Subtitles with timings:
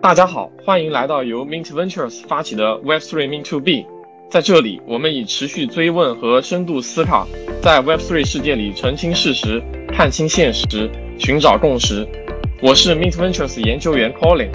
[0.00, 3.84] 大家好，欢迎来到由 Mint Ventures 发起的 Web3 Mint to B。
[4.30, 7.26] 在这里，我们以持续追问和深度思考，
[7.60, 10.88] 在 Web3 世界里澄清事实、看清现实、
[11.18, 12.06] 寻找共识。
[12.62, 14.50] 我是 Mint Ventures 研究员 Colin。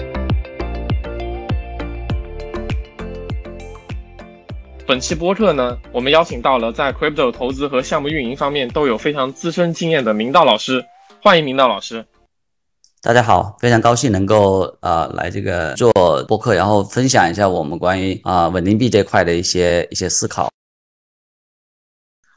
[4.86, 10.82] 本期播客呢，我们邀请到了在 Crypto 投资和项目运营方面都有非常资深经验的明道老师，
[11.22, 12.02] 欢迎明道老师。
[13.04, 15.92] 大家好，非常高兴能够呃来这个做
[16.26, 20.50] 播客，然后分享一下我们关于啊稳定币这块的一些一些思考。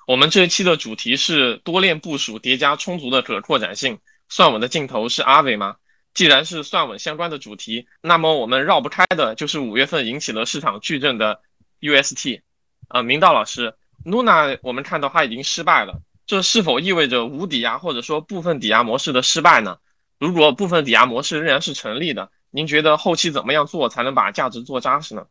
[0.05, 5.73] 我们这一期的主题是多链部署叠加充足的可扩展性，算稳的镜头是阿伟吗？
[6.13, 11.39] 既然是算稳相关的主题，那么我们绕不开的就是五月份引起了市场巨震的
[11.79, 12.41] UST。
[12.89, 19.77] 呃，明道老师，Luna 我们看到它已经失败了，这是否意味着无抵押或者说部分抵押模式的失败呢？
[20.19, 25.23] 如果部分抵押模式仍然是成立的，您觉得后期怎么样做才能把价值做扎实呢？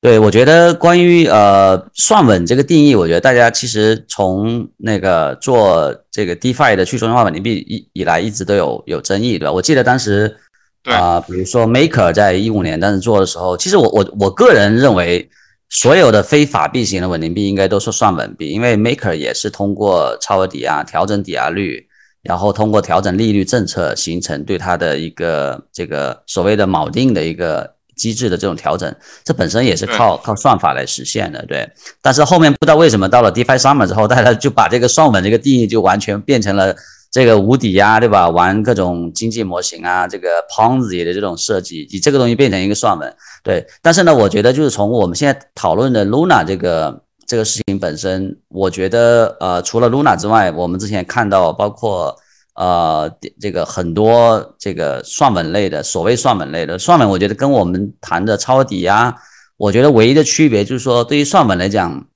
[0.00, 9.52] 对，我觉得关于呃算稳这个定义，我觉得大家其实从那个做这个 DeFi 的去中心化稳定币以以来，一直都有有争议，对吧？
[9.52, 10.38] 我记得当时
[10.84, 15.28] 啊，比如说 Maker 在一五年当时做的时候，其实我我我个人认为，
[15.68, 21.87] 所有的非法币型的稳定币应该都是算稳币，因为 Maker 也是通过超额抵押调整抵押率。
[22.28, 31.66] 然后通过调整利率政策，形成对它的一个这个所谓的锚定的一个机制的这种调整，这本身也是靠靠算法来实现的，对。
[32.02, 36.76] 但是后面不知道为什么到了 DeFi Summer 之后，大家就把这个算稳这个定义就完全变成了
[37.10, 38.28] 这个无抵押，对吧？
[38.28, 43.10] 玩各种经济模型啊，这个 Ponzi 的这种设计，以这个东西变成一个算稳，
[43.42, 43.66] 对。
[43.80, 47.04] 但是呢，我觉得就是从我们现在讨论的 Luna 这个。
[47.28, 52.16] 这个事情本身，我觉得，呃，除了 Luna 之外，我们之前看到，包括，
[52.54, 59.14] 呃，这个很多这个算稳类的，所谓算稳类的算稳，我觉得跟我们谈的超额抵押，
[59.58, 62.06] 我觉得唯一的区别就是说，对于算稳来讲，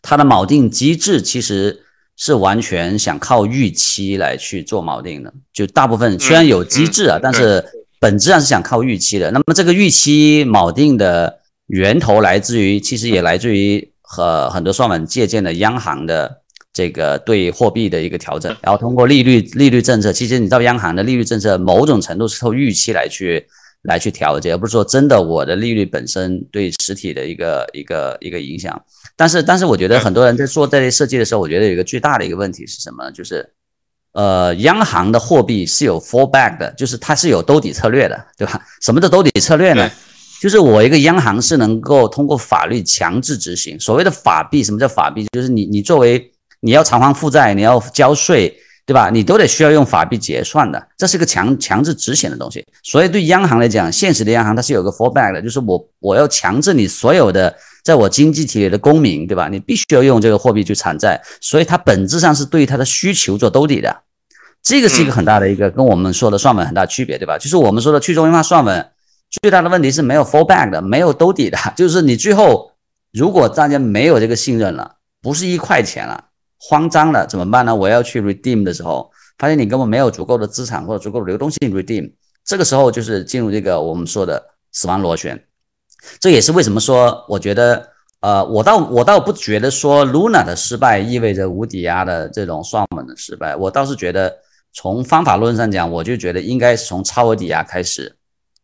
[0.00, 1.82] 它的锚定机制其实
[2.14, 7.64] 是完全想靠预期来去做锚定的，就大部分虽然有机制啊，但是
[7.98, 9.28] 本质上是想靠预期的。
[9.32, 13.92] 那么这个预期锚定的源头来自于，其实也来自于。
[14.16, 16.40] 和很多算法借鉴了央行的
[16.72, 23.46] 这个对货币的一个调整，然后通过利率利率政策，其实你知道央行的利率政策某种程度是靠预期来去
[23.82, 28.82] 来去调节，而不是说真的我的利率本身对实体的一个一个一个影响。
[29.16, 33.10] 但是但是我觉得很多人在做这类设计的时候，我觉得有一个最大的一个问题是什么？
[33.10, 33.46] 就是
[34.12, 38.64] 呃，央行的货币是有 fallback 的，就是它是有兜底策略的，对吧？
[38.80, 39.90] 什么叫兜底策略呢？
[40.40, 44.62] 就是我一个央行是能够通过法律强制执行所谓的法币。
[44.62, 45.26] 什么叫法币？
[45.32, 46.30] 就是你你作为
[46.60, 48.54] 你要偿还负债，你要交税，
[48.84, 49.10] 对吧？
[49.10, 52.64] 你都得需要用法币结算的，这是个强强制执行的东西。
[52.82, 59.48] 所以对央行来讲，现实的央行它是有个 fallback 的，就是我我要强制你所有的在我经济体里的公民，对吧？
[59.48, 64.02] 你必须要用这个货币去偿债，所以它本质上是对它的需求做兜底的。
[64.62, 67.38] 这个是一个很大的一个跟我们说的算稳很大区别，对吧？
[67.38, 68.86] 就是我们说的去中心化算稳。
[69.30, 72.72] 最大的问题是没有 fallback 的，没有兜底的， 就是你最后
[73.12, 76.24] 如果大家没有这个信任了，不是一块钱了，
[76.58, 77.74] 慌张了怎么办呢？
[77.74, 82.12] 我要去 redeem 的时候，发现你根本没有足够的资产或者足够的流动性 redeem，
[82.44, 84.42] 这个时候就是进入这个我们说的
[84.72, 85.42] 死亡螺旋。
[86.20, 87.88] 这也是为什么说，我觉得，
[88.20, 94.32] 呃，我倒我倒不觉得说 Luna 的失败意味着无抵押的这种算稳的失败，我倒是觉得
[94.72, 98.15] 从方法论上讲，我就觉得应该是从超额抵押开始。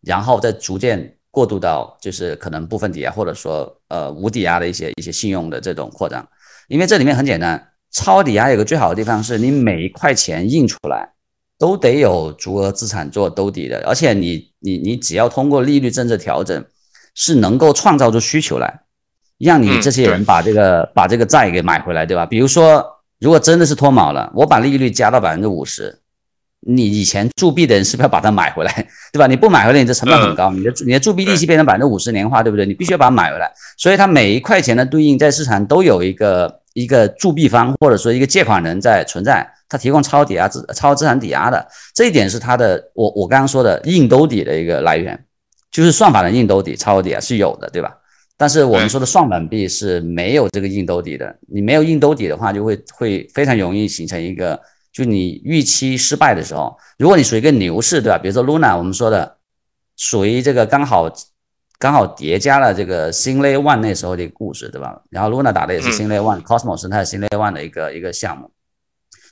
[0.03, 6.29] 然后再逐渐过渡到就是可能部分抵押或者说呃无抵押的一些一些信用的这种扩张，
[6.69, 11.13] 因为这里面很简单，超抵押有个最好的地方是你每一块钱印出来
[11.59, 16.65] 都得有足额资产做兜底的，而且你你你只要通过利率政策调整，
[17.15, 18.81] 是能够创造出需求来，
[19.39, 22.27] 让你这些人把这个把这个债给买回来，对吧？
[22.27, 22.85] 比如说
[23.21, 26.02] 如果真的是脱锚了，我把利率加到百分之五十。
[26.65, 28.73] 你以前铸币的人是不是要把它买回来，
[29.13, 29.27] 对吧？
[29.27, 32.65] 你不买回来，你的成本很高，你的你的铸币利息变成百分之五十年化，对不对？
[32.65, 45.19] 你必须要把它买回来，所以它每一块钱的对应在市场都有一个一个铸币方或者说一个借款人在存在，它提供超抵押资超资产抵押的这一点是它的，我我刚刚说的硬兜底的一个来源，
[45.73, 47.93] 就是算法的硬兜底超抵押是有的，对吧？
[48.37, 54.61] 但是我们说的算稳币是没有这个硬兜底的，你没有硬兜底的话，就会会非常容易形成一个。
[54.93, 58.19] 就你预期失败的时候，如果你属于一个牛市，对吧？
[58.19, 59.39] 比如说 Luna，我们说的
[59.97, 61.11] 属于这个刚好
[61.79, 65.03] 刚好叠加了这个新 Layer One 那时候的一个故事，对吧？
[65.11, 68.51] 然后 Luna 打的也是新 Layer One，Cosmos 它是新 Layer One 的一个一个项目，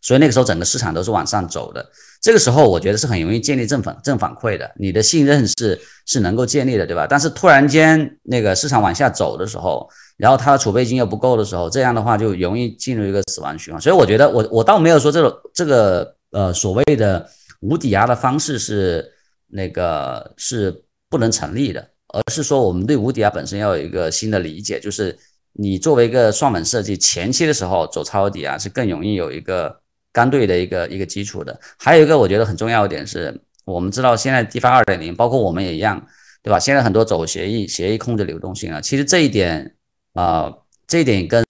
[0.00, 1.90] 所以那个时候整个市场都是往上走的。
[2.20, 7.06] 这个时候我觉得是很容易建立正反正反馈的，你的信任是是能够建立的，对吧？
[7.08, 9.88] 但是突然间那个市场往下走的时候，
[10.18, 13.80] 然后它的储备金又不够的时候，这样的话就容易进入一个死亡循环。
[13.80, 17.26] 所以我觉得我我倒没有说这个这个呃所谓的
[17.60, 19.10] 无抵押的方式是
[19.46, 25.18] 那个是不能成立的，而是说我们对无抵押本身要有一个新的理解，就是
[25.54, 29.80] 你作为一个算本设计，前期的时候走超额抵押是更容易有一个。
[30.12, 36.04] 干兑的一个一个基础的，还有一个我觉得很重要一点是，我们知道现在 DeFi 二点零，包括我们也一样，
[36.42, 36.58] 对吧？
[36.58, 39.74] 现在很多走协议，协议控制流动性啊，其实这一点
[40.14, 40.52] 啊，
[40.86, 41.44] 这一点跟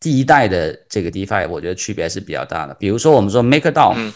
[0.00, 2.74] 第一代的这个 DeFi 我觉得区别是比较大的。
[2.74, 4.12] 比如说我们说 MakerDAO，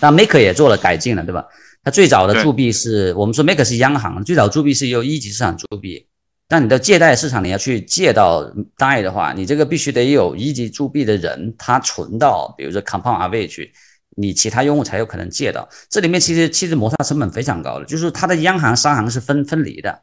[0.00, 1.46] 那 Maker 也做了改进了，对吧？
[1.82, 6.06] 它最早的铸币是我们说 Maker 是央行，最早铸币是由一级市场铸币。
[6.54, 13.72] 那你的借贷市场，你要去借到贷的话，你这个必须得有一级铸币的人，他存到，比如说 Compound a v 去，
[14.16, 15.68] 你其他用户才有可能借到。
[15.90, 20.00] 这里面其实其实摩擦成本非常高的，就是它的央行商行是分分离的，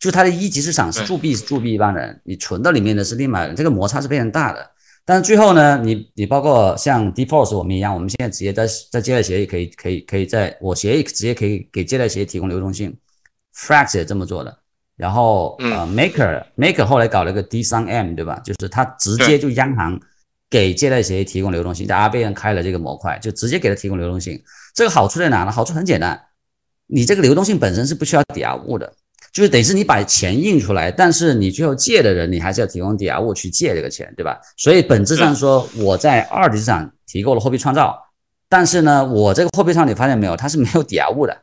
[0.00, 4.68] 就是它的一级市场是铸币是铸币一般人，你存到里面的是另外人，这个摩擦是非常大的。
[5.04, 12.92] 但是最后呢，你你包括像 Default 我们一样，我们现在直接在在借贷协议可以可以可以在我协议直接可以给借贷协议提供流动性
[13.54, 14.58] ，Frax 也这么做的。
[14.96, 18.40] 然后呃，Maker Maker 后来搞了个 D 三 M，对吧？
[18.44, 19.98] 就是它直接就央行
[20.50, 24.40] 给借贷协议提供流动性，在 RBN 开了这个模块，就直接给它提供流动性。
[24.74, 25.50] 这个好处在哪呢？
[25.50, 26.20] 好处很简单，
[26.86, 28.92] 你这个流动性本身是不需要抵押物的，
[29.32, 34.38] 就是等于是你把钱印出来，但是你最后借的人你还是要提供抵押物去借这个钱，对吧？
[34.58, 37.98] 所以本质上说，我在二级市场提供了货币创造，
[38.48, 41.36] 但是呢，我这个货币上你发现没有，它是没有抵押物的，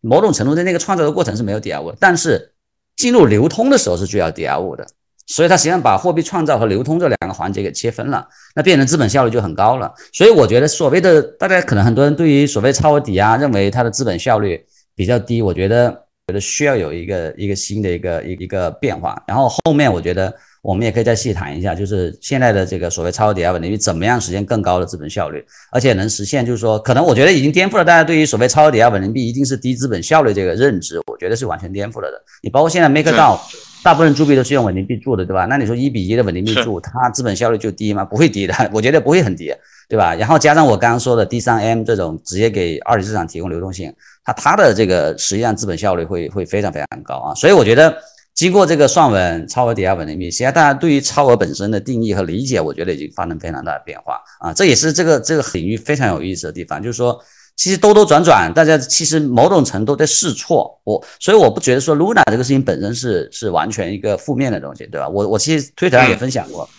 [0.00, 2.52] 某种程度在那个创造的过程是没有抵押物，但是。
[2.98, 4.86] 进入流通的时候是需要抵押物的，
[5.26, 9.90] 所以它实际上把货币创造和流通这两个环节给切分了，那变成资本效率就很高了。
[10.12, 14.62] 所以我觉得所谓的大家可能很多人对于所谓超额抵押认为它的资本效率
[14.94, 15.90] 比较低，我觉得
[16.26, 19.22] 觉得需要有一个一个新的一个一一个变化。
[19.26, 20.34] 然后后面我觉得。
[20.62, 32.20] 我们也可以再细谈一下，就是现在的这个所谓超额抵押稳定币怎么样实现更高的资本效率，而且能实现，就是说，可能我觉得已经颠覆了大家对于所谓超额抵押稳定币一定是低资本效率这个认知，我觉得是完全颠覆了的。
[32.42, 33.38] 你包括现在 MakerDAO，
[33.84, 35.46] 大部分铸币都是用稳定币铸的，对吧？
[35.46, 38.04] 那你说一比一的稳定币铸，它资本效率就低吗？
[38.04, 39.54] 不会低的，我觉得不会很低，
[39.88, 40.14] 对吧？
[40.16, 43.94] 然后加上我刚刚说的 D3M 这种直接给二级市场提供流动性，
[44.24, 47.96] 它它的这个实际上资本效率会会非常非常高啊，所以我觉得。
[48.38, 54.54] 经过这个算稳超额抵押稳定币，现在大家对于超额本身的定义和理解，我觉得已经发生非常大的变化啊！
[54.54, 57.20] 这也是这个这个领域非常有意思的地方，就是说，
[57.56, 60.80] 其实兜兜转转，大家其实某种程度在试错。
[60.84, 65.08] 我所以我不觉得说 Luna 这个事情本身是是完全一个负面的东西，对吧？
[65.08, 66.70] 我我其实推特上也分享过，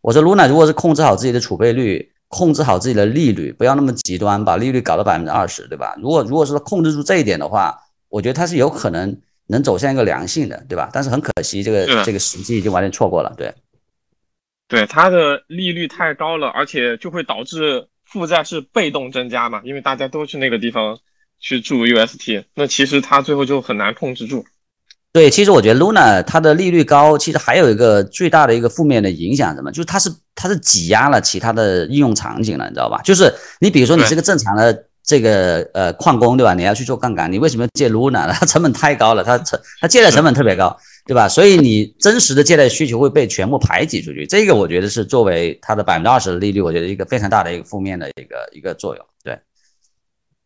[0.00, 5.96] 我说 Luna 如果是控制好自己的储备率，控制好自己的利率，不要那么极端，把利率搞到百分之二十，对吧？
[6.00, 7.76] 如果如果是控制住这一点的话，
[8.08, 9.18] 我觉得它是有可能。
[9.50, 10.90] 能走向一个良性的，对吧？
[10.92, 13.34] 但是很可惜，这个这个时机已经完全错过了。
[13.36, 13.52] 对，
[14.68, 20.98] 对，它的利率太高了，而且就会导致负债是被动增加嘛，因为大家都去那个地方
[21.40, 24.44] 去注 UST，那其实它最后就很难控制住。
[25.12, 29.72] 对，其实我觉得 Luna 它的利率高，其实还有一个最大的一个负面的影响什么？
[29.72, 33.00] 就是它是它是挤压了其他的应用场景了，你知道吧？
[33.02, 34.84] 就是你比如说你是个正常的。
[35.08, 36.52] 这个呃矿工对吧？
[36.52, 38.34] 你要去做杠杆，你为什么要借 Luna 呢？
[38.38, 41.26] 它 成本太高了，它成它借贷成本特别高，对吧？
[41.26, 44.26] 所以你真实的借贷需求会被全部排挤出去。
[44.26, 49.06] 这个我觉得是作为它的百分之二十的利率，我觉得一个非常大的一个负面的一个一个作用。
[49.24, 49.38] 对，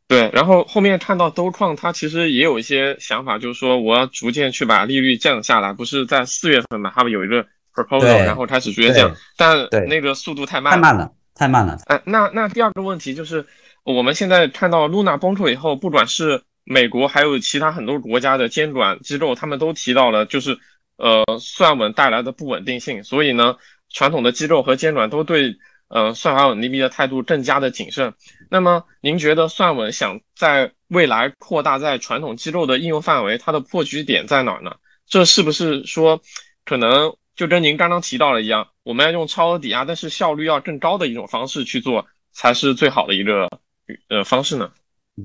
[0.07, 0.31] 对。
[0.33, 5.73] 然后后面看到都矿，它其实也有一些想法，就是说我要逐渐去把利率降下来。
[5.73, 7.45] 不是在四月份嘛，他们有一个
[7.75, 11.77] proposal，然后开始逐渐降，但那个速度太慢，太慢了，太慢了。
[11.87, 13.45] 哎，那那第二个问题就是。
[13.85, 20.57] 我们现在看到 Luna 崩溃以后，不管是美国还有其他很多国家的监管机构，他们都提到了，就是
[20.97, 23.03] 呃算稳带来的不稳定性。
[23.03, 23.57] 所以呢，
[23.91, 25.57] 传统的机构和监管都对
[25.89, 28.15] 呃算法稳定币的态度更加的谨慎。
[28.49, 34.73] 那么您觉得算稳想在未来扩大在传统机构的应用范围，它的破局点在哪儿呢？
[35.09, 36.21] 这是不是说
[36.65, 43.51] 可能就跟您刚刚提到的一样，我们要用超额抵押，但是效率要更高的一种方式去做，才是最好的一个？
[44.09, 44.73] 呃，方式呢？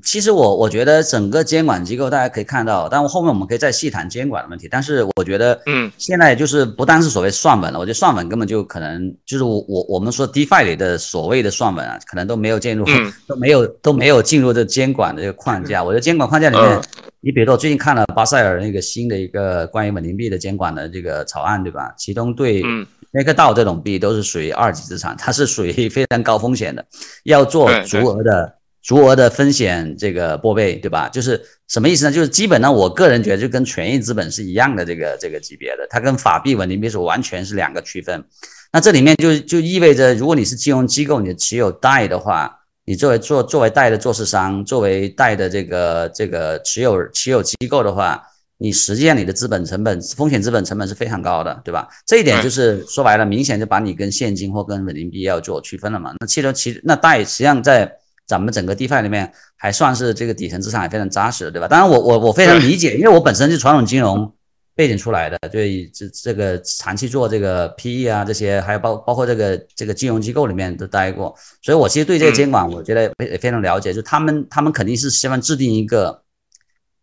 [0.03, 4.67] 其实我我觉得整个监管机构大家可以看到，但后面我们可以再细谈监管的问题。
[4.69, 12.85] 但是我觉得，嗯，现在就是不单是所谓算稳了，我觉得算稳根本就可能就是我我我们说 DeFi 里的所谓的算稳啊，可能都没有进入，
[13.25, 15.81] 都没有都没有进入这监管的这个框架。
[15.81, 16.81] 我觉得监管框架里面，
[17.21, 21.93] 你比如说我最近看了巴塞尔那个新的一个关于稳定币的监管的这个草案，对吧？
[21.97, 22.61] 其中对。
[23.09, 26.85] 那个道这种币都是属于二级资产，它是属于非常高风险的，
[27.23, 28.53] 要做足额的
[28.87, 31.09] 足额的风险这个拨备，对吧？
[31.09, 32.11] 就是什么意思呢？
[32.11, 38.23] 就是基本上我个人觉得就跟权益资本是一样的这个这个级别的，它跟法币稳定币是完全是两个区分。
[38.71, 42.49] 那这里面就就意味着，如果你是金融机构，你持有贷的话，
[42.85, 48.23] 你作为做作为贷的做市商，作为贷的这个这个持有持有机构的话，
[48.57, 51.89] 你实际上你的资本成本、风险资本成本是非常高的，对吧？
[52.05, 56.13] 这一点就是说白了，明显就把你跟现金或跟稳定币要做区分了嘛。
[56.21, 57.93] 那其实其那贷实际上在
[58.27, 61.67] 咱们整个 DeFi 里面还算是这个底层资产还非常扎实的，对吧？
[61.67, 64.31] 当然我我我非常理解，因为我本身就传统金融。
[64.77, 73.91] 背景出来的，对这这个长期做这个 PE 啊，这些还有包包括这个这个金融机构里面都待过，所以我其实对这个监管，我觉得非非常了解。
[73.91, 76.21] 就他们他们肯定是希望制定一个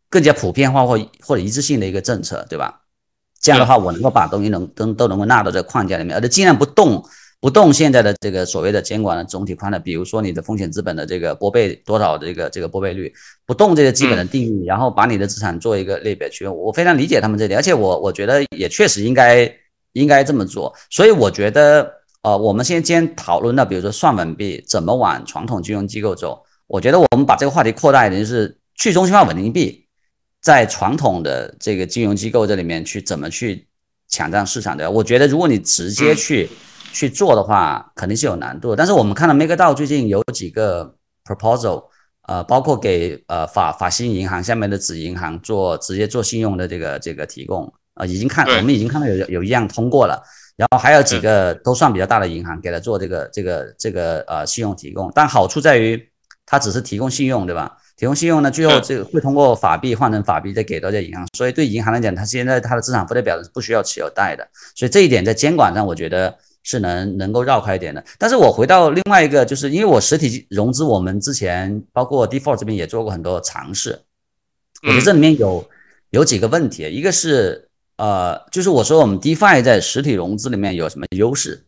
[0.08, 2.82] 更加普遍化或或者一致性的一个政策，对吧？
[3.40, 7.04] 这样的话，我能够把东西能都都能够纳到这个框架里面，而且尽量不动。
[7.44, 13.12] 不动现在的这个所谓的监管的总体框架，比如说你的风险资本的这个拨备多少这个这个拨备率，
[13.44, 19.54] 不动这个基本的定义，然后把你的资产做一个类别区分，我非常理解他们这点，而且我我觉得也确实应该
[19.92, 20.74] 应该这么做。
[20.88, 21.86] 所以我觉得，
[22.22, 29.84] 呃，我们先先讨论到，比如说算稳币怎么往传统金融机构走，我觉得我们把这个话题扩大一点，就是去中心化稳定币
[30.40, 33.68] 在传统的这个金融机构这里面去怎么去
[34.08, 34.90] 抢占市场的。
[34.90, 36.48] 我觉得如果你直接去。
[36.94, 41.82] 去做的话肯定是有难度，但是我们看到 MakerDAO 最近有几个 proposal，
[42.28, 50.22] 呃，包括给呃法法兴银行下面的子银行做直接做信用的这个这个提供，呃，已经看我们已经看到有有一样通过了，
[50.56, 56.00] 然后还有几个都算比较大的银行给他做这个这个这个呃信用提供，但好处在于
[56.46, 57.76] 它只是提供信用，对吧？
[57.96, 64.46] 提供信用呢，最后这个会通过法币换成法币再给到这银行，所以对银行来讲，它现在它的资产负债表是不需要持有贷的，
[64.76, 66.38] 所以这一点在监管上，我觉得。
[66.66, 74.00] 是能能够绕开一点的，但是我回到另外一个，就是因为我实体融资，我们之前包括 Default 这边也做过很多尝试，
[74.82, 75.62] 我觉得这里面有
[76.08, 77.68] 有几个问题，一个是
[77.98, 81.62] 呃，就是我说我们 DeFi 在实体融资里面有什么优势，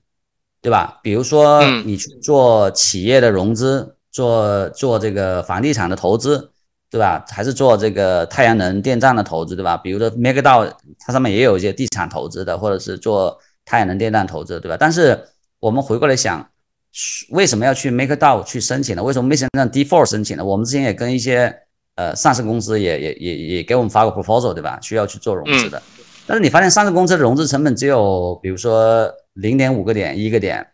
[0.63, 0.99] 对吧？
[1.03, 6.51] 比如说你去做企业的融资，做做这个房地产的投资，
[6.91, 7.23] 对吧？
[7.29, 9.77] 还是做这个太阳能电站的投资，对吧？
[9.77, 13.39] 比如说 MakerDAO 它上面也有一些地产投资的，或者是做。
[13.67, 14.77] 太阳能电站投资，对吧？
[14.79, 15.23] 但是
[15.61, 16.49] 我们回过来想，
[17.31, 19.03] 为什么要去 MakerDAO 去申请呢？
[19.03, 20.45] 为什么没想让 Default 申请呢？
[20.45, 21.55] 我们之前也跟一些
[21.97, 24.79] 呃上市公司也也也也给我们发过 proposal，对吧？
[24.81, 25.83] 需要去做融资的。
[26.27, 30.65] 但是你发现上市公司的融资成本只有，比如说零点五个点、一个点，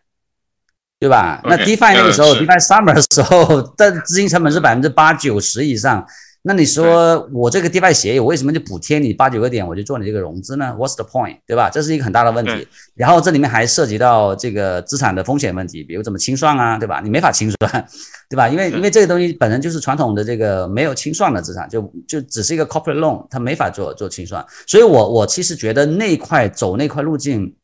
[0.99, 1.41] 对吧？
[1.45, 6.05] 那 DeFi 那个时候，DeFi Summer 的时候 的资金成本是百分之八九十以上。
[6.45, 11.69] 那你说我这个 DeFi 协议，我为什么就补贴你八九个点，我就做你这个融资呢？What's the point，对吧？
[11.69, 12.67] 这是一个很大的问题。
[12.95, 16.99] 然后这里面还涉及到这个资产的风险问题，比如怎么清算啊，对吧？
[17.01, 17.87] 你没法清算，
[18.29, 18.49] 对吧？
[18.49, 24.45] 因为因为这个东西本身就是传统的这个没有清算的资产，就就只是一个 corporate loan，它没法做做清算。
[24.67, 27.55] 所以我我其实觉得那块走那块路径。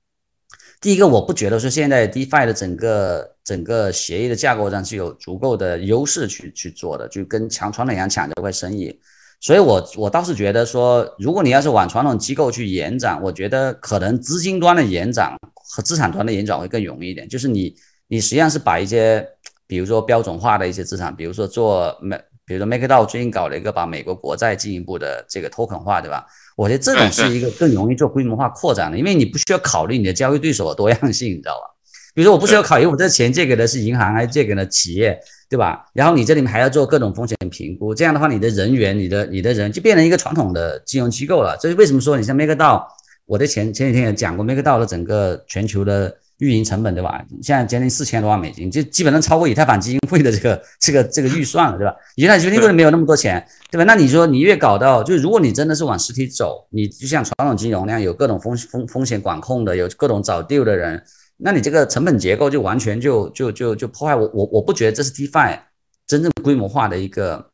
[0.81, 8.96] 第一个，我不觉得说现在 DeFi 的整个整个协议的架构上是有足够的优势去去做的，就跟抢传统一样抢这块生意。
[9.41, 17.27] 所以，我我倒是觉得说，如果你要是往传统机构去延展，我觉得可能资金端的延展和资产端的延展会更容易一点。
[17.27, 17.74] 就是你
[18.08, 19.27] 你实际上是把一些，
[19.65, 22.15] 比如说标准化的一些资产，比如说做美，
[22.46, 26.25] 比如说 MakerDAO 最近搞了一个把美国国债进一步的这个 token 化，对吧？
[26.56, 31.78] 我觉得这种是一个更容易做规模化扩展的，因为你不需要考虑你的交易对手的多样性，你知道吧？
[32.13, 35.86] 比如说我不需要考虑我这钱借给的是银行还是借给了企业，对吧？
[35.94, 41.58] 然后你这里面还要做各种风险评估，这样的话你的人员、你的你的人就变成一个传统的金融机构了。
[41.60, 42.84] 这是为什么说你像 MakerDAO，
[43.25, 46.16] 我的前前几天也讲过 MakerDAO 的整个全球的。
[46.39, 47.22] 运营成本对吧？
[47.44, 51.94] 现在将近四千多万美金，就基本上超过以太坊基金会的这个 这个这个预算了，对吧？
[52.16, 53.84] 以太坊基金会没有那么多钱，对吧？
[53.84, 61.04] 那你说你越搞到，就是如果你真的是往实体走，你就像传统金融那样有各种风风风险管控的，有各种找 deal 的人，
[61.41, 64.15] 那你这个成本结构就完全就就就就破坏。
[64.15, 65.58] 我我我不觉得这是 DeFi
[66.05, 67.50] 真正规模化的一个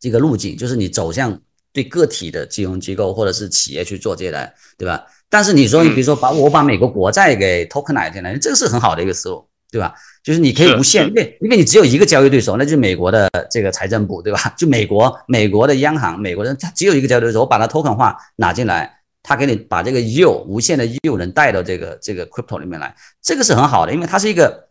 [0.00, 1.40] 这个路径，就是你走向
[1.72, 5.06] 对个体的金融机构或者是企业去做借贷，对吧？
[5.28, 9.94] 但是你说，你比如说把我把美国国债给 tokenize 进来，这个是很好的一个思路，对吧？
[10.22, 14.54] 就是你可以无限，因为因为你只有一个交易对手，那就是美国的这个财政部，对吧？
[14.58, 24.68] 就美国美国的央行，美国人他只有一个交易对手，我把它 token 化拿进来，他给你把这个 yield 无限的 yield 能带到这个这个 crypto 里面来，这个是很好的，因为它是一个，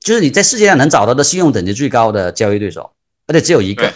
[0.00, 2.90] 就是你在世界上能找到的信用等级最高的交易对手，
[3.26, 3.92] 而且只有一个。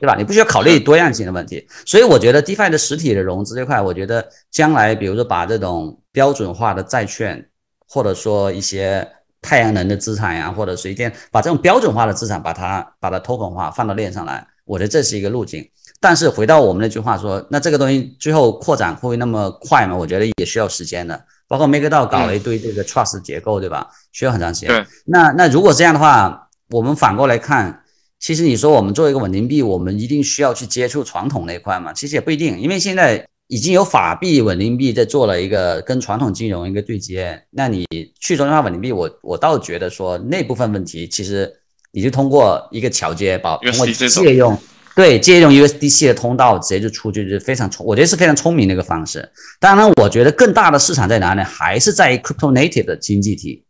[0.00, 0.14] 对吧？
[0.16, 7.44] 你不需要考虑多样性的问题，所以我觉得 DeFi 的实体的融资这块，我觉得将来比如说把这种标准化的债券，
[7.88, 9.04] 或者说一些
[9.42, 15.68] 太阳能的资产呀，或者水电，把这种标准化的资产把它把它 token 化放到链上来，我觉得这是一个路径。
[16.00, 19.96] 但是回到我们那句话说，那这个东西最后扩展会那么快吗？
[19.96, 21.24] 我觉得也需要时间的。
[21.48, 23.88] 包括 MakerDAO 搞了一堆这个 trust 结构，对吧？
[24.12, 24.86] 需要很长时间。
[25.06, 27.82] 那那如果这样的话，我们反过来看，
[28.20, 31.90] 其实你说我们作为一个稳定币，我们一定需要去接触传统那一块吗？
[31.92, 37.42] 其实也不一定，因为现在已经有法币稳定币在做了一个跟传统金融一个对接。
[37.50, 37.86] 那你
[38.20, 41.50] 去中心化稳定币，我我倒觉得说那部分问题，其实
[41.92, 44.56] 你就通过一个桥接，把通过借用。
[44.98, 49.30] 对，借用 USDC 的通道直接就出去，就是非常聪，我觉得是非常聪明的一个方式。
[49.60, 51.42] 当然，我觉得更大的市场在哪里？
[51.44, 53.64] 还是在 crypto native 的经济体，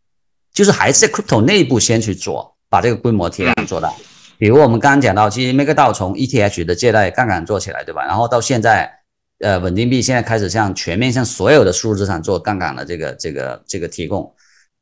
[0.54, 3.92] 就是还是在 crypto 内部先去做，把这个规模体量做大。
[4.38, 8.06] 比如我们刚刚讲到，其实 MakerDAO 从 ETH 的借贷杠杆做起来，对吧？
[8.06, 8.90] 然后到现在，
[9.40, 14.32] 呃，稳定币现在开始向全面向所有的数字资产做杠杆的这个这个这个提供，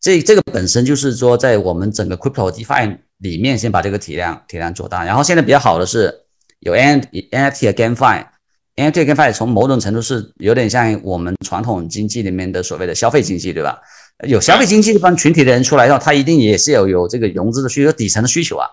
[0.00, 5.04] 这这个本身就是说在我们整个 crypto DeFi 里面先把这个体量体量做大。
[5.04, 6.22] 然后现在比较好的是。
[6.60, 13.78] 有 N NFT 的 GameFi，NFT GameFi 从某种程度是有点像我们传统经济里面的所谓的消费经济，对吧？
[14.26, 18.66] 有消费经济这帮群体的人出来以后，他一定也是有有这个融资的需求、底层的需求啊。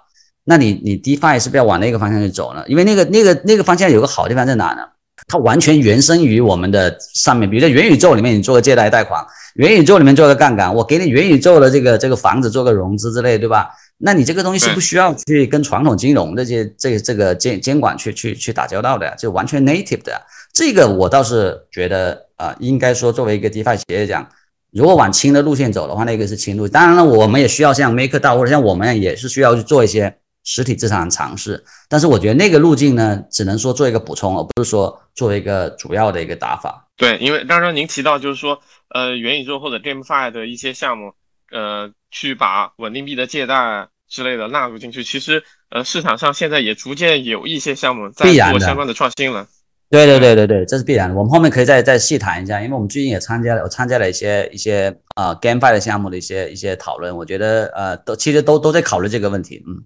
[0.46, 2.64] 那你你 DeFi 是不是要往那个方向去走呢？
[2.68, 4.82] 因为那个那个那个方向有个好地方在哪呢？
[5.28, 9.26] 它完全原生于我们的上面，比如在元宇宙里面，你做个借贷贷款，
[9.56, 13.70] 元宇宙里面做个杠杆，我给你元宇宙的这个这个房子做个融资之类，对吧？
[13.98, 20.22] 那你这个东西是不需要去跟传统金融这些这这个监监管去去去打交道的呀，就完全 native 的。
[20.54, 24.28] 这个我倒是觉得啊，应该说作为一个 DeFi 企业讲，
[24.72, 26.68] 如果往轻的路线走的话，那个是轻路。
[26.68, 31.64] 当然了，我们也需要像 MakerDAO 或者像我们也是需要去做一些实体资产的尝试。
[31.88, 36.88] 但是我觉得那个路径呢，只能说做一个补充，而不是说作为一个主要的一个打法。
[36.98, 38.60] 对，因为刚刚您提到就是说，
[38.94, 41.14] 呃，元宇宙或者 GameFi 的一些项目，
[41.54, 43.88] 呃，去把稳定币的借贷。
[44.10, 49.48] 之类的纳入进去，其实呃市场上现在也逐渐有一些项目在做相关的创新了。
[49.90, 51.16] 对对对对对，这是必然的。
[51.16, 57.16] 我们后面可以再再细谈一下，因为我们最近也参加了，我参加了一些一些啊 GameFi 的项目的一些一些讨论。
[57.18, 59.64] 我觉得呃都其实都都在考虑这个问题。
[59.66, 59.82] 嗯，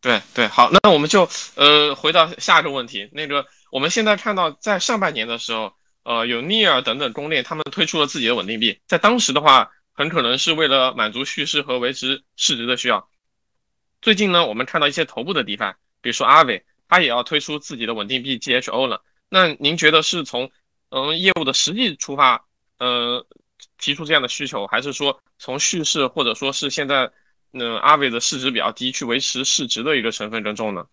[0.00, 3.08] 对对，好，那我们就呃回到下一个问题。
[3.12, 13.08] 那个我们现在看到在上半年的时候，呃有 Near 等等公链他们推出了自己的稳定币，在当时的话，很可能是为了满足叙事和维持市值的需要。
[14.02, 19.00] 最近呢，我们看到一些头部的 DeFi，比如说阿伟，他也要推出自己的稳定币 GHO 了。
[19.30, 20.50] 那您觉得是从
[20.90, 22.44] 嗯业务的实际出发，
[22.78, 23.24] 呃
[23.78, 27.10] 提出这样的需求，还是说从叙事或者说是现在
[27.52, 30.84] 嗯阿伟的市值比较低，去维持市值的一个成分更重呢？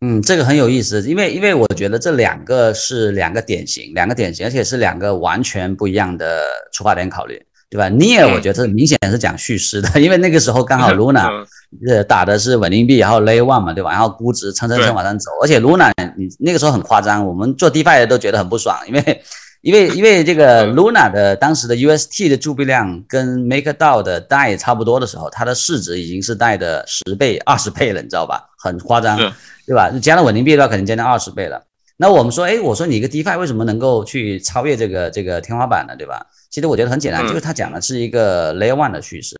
[0.00, 7.42] 嗯，这个很有意思，因为因为我觉得这两个是两个典型，两个典型，而且是两个完全不一样的出发点考虑。
[7.70, 11.44] 对吧？Near 我觉得明显是讲叙事的，因为那个时候刚好 Luna
[11.86, 13.90] 呃打的是稳定币，然后 Layer One 嘛，对吧？
[13.90, 19.22] 然后估值蹭蹭蹭往上走，而且 Luna 你那个时候很夸张，我们做 DeFi 的都觉得很不爽，因为
[19.60, 28.48] 因为因为这个 Luna 的当时的 UST 的铸币量跟 MakerDAO 的代差不多的时候，它的市值已经是代的十倍、二十倍了，你知道吧？
[28.56, 29.18] 很夸张，
[29.66, 29.90] 对吧？
[30.00, 31.62] 加了稳定币的话，可能将近二十倍了。
[31.98, 35.94] 那我们说，哎，我说你一个 DeFi 为什么能够去超越这个这个天花板呢？
[35.98, 36.24] 对吧？
[36.50, 39.36] 其实我觉得很简单，就是他讲的是一个 Layer One 的叙事，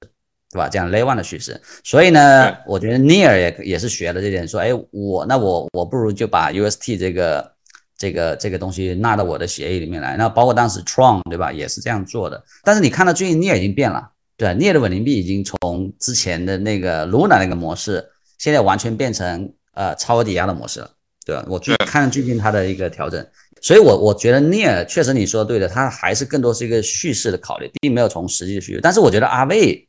[0.51, 0.69] 对吧？
[0.69, 7.53] 讲 Layer One 的叙事，所以呢，我觉得 Near 也也是学了这点，说，哎，我那我我不如就把 UST 这个
[7.97, 10.17] 这个这个东西纳到我的协议里面来。
[10.17, 12.43] 那包括当时 Tron 对吧，也是这样做的。
[12.63, 18.07] 但是你看到最近 Near 已经变了，对，Near 的稳定币已经从之前的那个 Luna 那个模式，
[18.39, 20.91] 现在完全变成呃超额抵押的模式了，
[21.25, 21.45] 对吧？
[21.49, 23.27] 我最看最近它的一个调整。
[23.61, 28.81] 所以，我我觉得 Near 确实你说的对的，它还是更多是一个叙事的考虑，并没有从实际的需求。
[28.81, 29.89] 但是，我觉得阿卫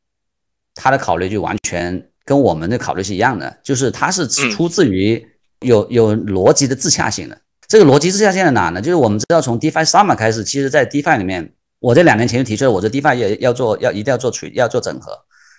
[0.75, 5.23] 他的考虑就完全跟我们的考虑是一样的，就是它是出自于
[5.61, 7.37] 有有逻辑的自洽性的。
[7.67, 8.81] 这个逻辑自洽性在哪呢？
[8.81, 15.11] 就是我们知道从 DeFi Summer 开始，其实在 DeFi 里面，我这两年前就提出了，我这 DeFi 要要做要一定要做垂要做整合，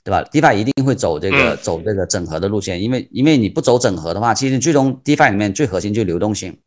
[0.03, 6.59] 对吧？DeFi 一定会走这个走这个整合的路线，因为因为你不走整合的话，其实最终 DeFi 里面最核心就是流动性。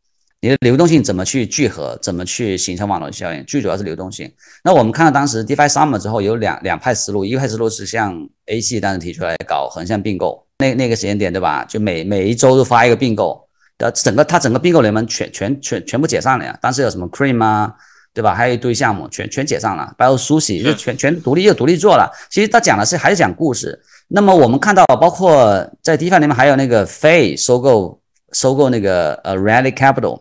[0.44, 3.42] 你的流动性怎么去聚合，怎么去形成网络效应？
[3.46, 4.30] 最主要是流动性。
[4.62, 11.64] 那我们看到当时 DeFi Summer 之后有两两派思路，一派思路是像 AC 当时提出来搞横向并购，那那个时间点对吧？
[11.66, 13.42] 就每每一周都发一个并购，
[13.78, 16.54] 的整个它整个并购联盟全全全全部解散了呀。
[16.60, 17.74] 当时有什么 Cream 啊，
[18.12, 18.34] 对吧？
[18.34, 22.12] 还有一堆项目全全解散了，包括苏喜就全全独立又独立做了。
[22.28, 23.82] 其实他讲的是还是讲故事。
[24.08, 27.98] 那么我们看到包括在 DeFi 里面还有那个 Fay 收购
[28.32, 30.20] 收购那个呃 Rally Capital。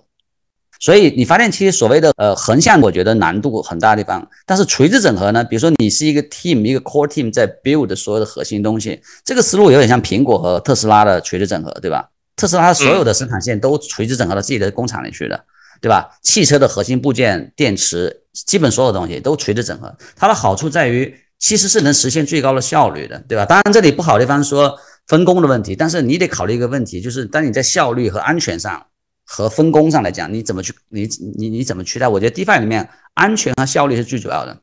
[0.84, 12.10] 所以你发现其实所谓的呃横向，我觉得难度很大的地方，但是垂直整合呢，比如说你是一个 team，一个 core team 在 build 所有的核心东西，这个思路有点像苹果和特斯拉的垂直整合，对吧？
[12.36, 15.42] 特斯拉所有的生产线都垂直整合到自己的工厂里去的，
[15.80, 16.10] 对吧？
[16.22, 18.14] 汽车的核心部件、电池，
[18.46, 19.96] 基本所有东西都垂直整合。
[20.18, 23.46] 它的好处在于，其实是能实现最高的效率的，对吧？
[23.46, 28.86] 当然这里不好的地方说分工的问题，但是你得考虑一个问题，就是当你在效率和安全上
[29.26, 31.08] 和分工上来讲，你怎么去你
[31.38, 32.08] 你你怎么取代？
[32.08, 34.58] 我觉得 DeFi 里面安全和效率是最主要的，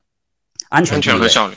[0.68, 1.54] 安全和效率。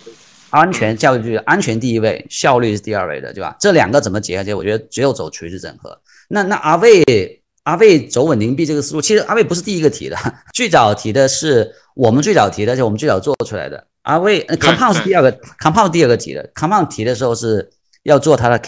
[0.50, 3.56] 安全教育就是安全第一位，效率是第二位的，对吧？
[3.60, 4.44] 这两个怎么结合？
[4.44, 6.00] 结我觉得只有走垂直整合。
[6.28, 7.04] 那那阿卫
[7.64, 10.18] 阿卫走稳定币这个思路，其实阿卫不是第一个提的，
[10.54, 13.88] 最早提的是我们最早提的，而且我们最早做出来的。
[14.04, 16.48] 阿卫 Compound 是第二个，Compound 第二个提的。
[16.54, 17.72] Compound 提的时候是
[18.04, 18.60] 要做它的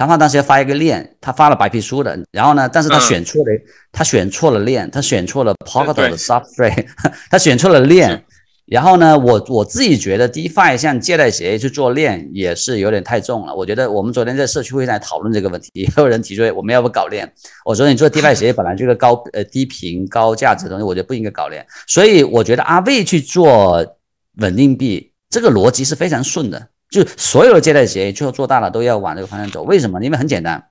[0.00, 3.52] Cash，Compound 当时要发一个链，他发了白皮书的，然后呢，但是他选错了，
[3.92, 6.86] 他选错了链，他选错了 Polkadot 的 Substrate，
[7.30, 8.24] 他选错了链。
[8.66, 13.52] 然后呢，我我自己觉得，DeFi 像借贷协议去做链也是有点太重了。
[13.52, 17.28] 我觉得我们昨天在社区会上讨论这个问题，也 有人提出我们要不搞链。
[17.64, 21.66] 我说你 做 DeFi 协议本来就是高呃低频高价值的东西，我觉得不应该搞链。
[21.88, 23.84] 所以我觉得阿卫去做
[24.36, 29.62] 稳定币这个逻辑是非常顺的，就所有的借贷协议最后做大了都要往这个方向走。
[29.62, 30.02] 为什么？
[30.04, 30.70] 因为很简单，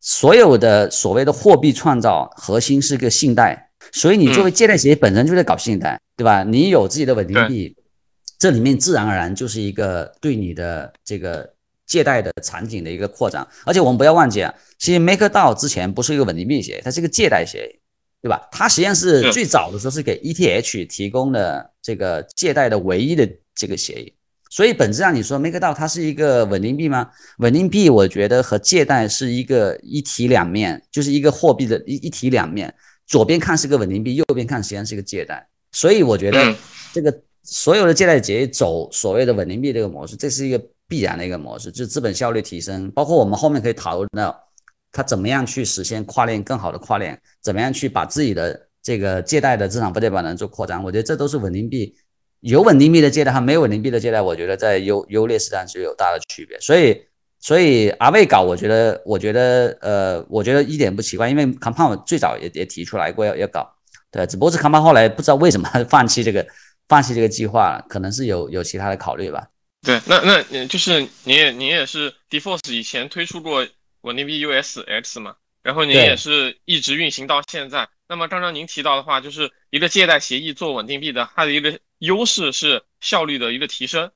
[0.00, 3.70] 所有的所谓的货币创造核心是个信贷。
[3.92, 6.42] 所以你作为借贷协议本身就在搞信贷，对吧？
[6.42, 7.76] 你有自己的稳定币，
[8.38, 11.52] 这里面自然而然就是一个对你的这个
[11.86, 13.46] 借贷的场景的一个扩展。
[13.66, 17.78] 而且我们不要忘记啊，其实 MakerDAO 之前不是一个稳定币协议，它是一个借贷协议，
[18.22, 18.48] 对吧？
[18.50, 24.14] 它实际上是最早的时候是给 ETH 提供的这个借贷的唯一的这个协议。
[24.54, 27.10] 所以本质上你说 MakerDAO 它是一个稳定币吗？
[27.38, 32.72] 稳定币我觉得和借贷是一个一体两面，就是一个货币的一一体两面。
[33.04, 36.54] 左边看是个稳定币，右边看实际上是一个借贷，所以我觉得
[36.92, 37.12] 这个
[37.42, 44.40] 所有的借贷协议走所谓的稳定币这个模式，这是一个必然的一个模式，就是资本效率提升，包括我们后面可以讨论到
[44.92, 51.92] 它怎么样去实现跨链更好的跨链，怎么样去把自己的这个借贷的资产负债表能做扩张，我觉得这都是稳定币
[52.44, 57.04] 有稳定币的借贷和没有稳定币的借贷，我觉得在优优劣势上是有大的区别，所以。
[57.40, 63.70] 所以阿卫搞，我觉得，我觉得，呃，我觉得一点不奇怪，因为 Compound 最早也也提出来过要要搞，
[64.10, 66.46] 对，只不过是 Compound 后来不知道为什么 放弃这个，
[66.88, 69.46] 放弃这个计划了，可能是有有其他的考虑吧。
[69.82, 73.66] 对，那那就是你也你也是 Deforce 以前推出过
[74.00, 77.86] 稳定币 USX 嘛，然后你也是一直运行到现在。
[78.08, 84.10] 那么刚刚您提到的话，就是一个借贷协议做稳定币的，它的一个优势是效率的一个提升。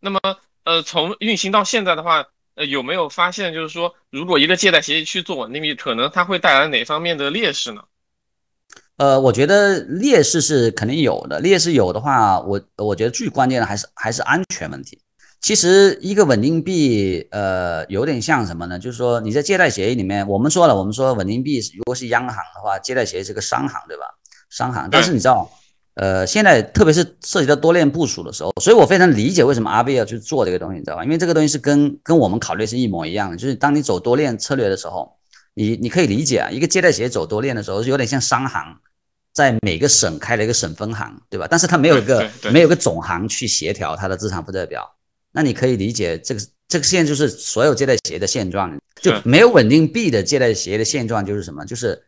[0.00, 0.20] 那么，
[0.64, 2.24] 呃，从运行到现在的话。
[2.58, 7.80] 呃，有没有发现，就是说，如果一个借贷协议去做稳定币，可能它会带来哪方面的劣势呢？
[8.96, 11.38] 呃，我觉得劣势是肯定有的。
[11.38, 15.00] 劣势有的话，我我觉得最关键的还是还是安全问题。
[15.40, 18.76] 其实一个稳定币，呃，有点像什么呢？
[18.76, 24.02] 就是说你在借贷协议里面，我们说了，我们说稳定币如果是央行的话，借贷协议是个商行，对吧？
[24.50, 25.48] 商行，但是你知道。
[26.00, 31.02] 呃，现在特别是涉及到多链部署的时候，所以我非常理解为什么阿 V 要去做这个东西，你知道吧？
[31.02, 35.12] 因为这个东西是跟跟我们考虑是一模一样的，就是当你走多链策略的时候，
[35.54, 38.76] 你你可以理解啊，一个借贷企业走多链的时候，是有点像商行
[39.34, 41.48] 在每个省开了一个省分行，对吧？
[41.50, 44.88] 但是它没有一个没有个总行去协调它的资产负债表，
[45.32, 51.64] 那你可以理解这个这个现在就是所有借贷企业的现状，就没有稳定币的借贷企业的现状就是什么？
[51.64, 52.00] 就是。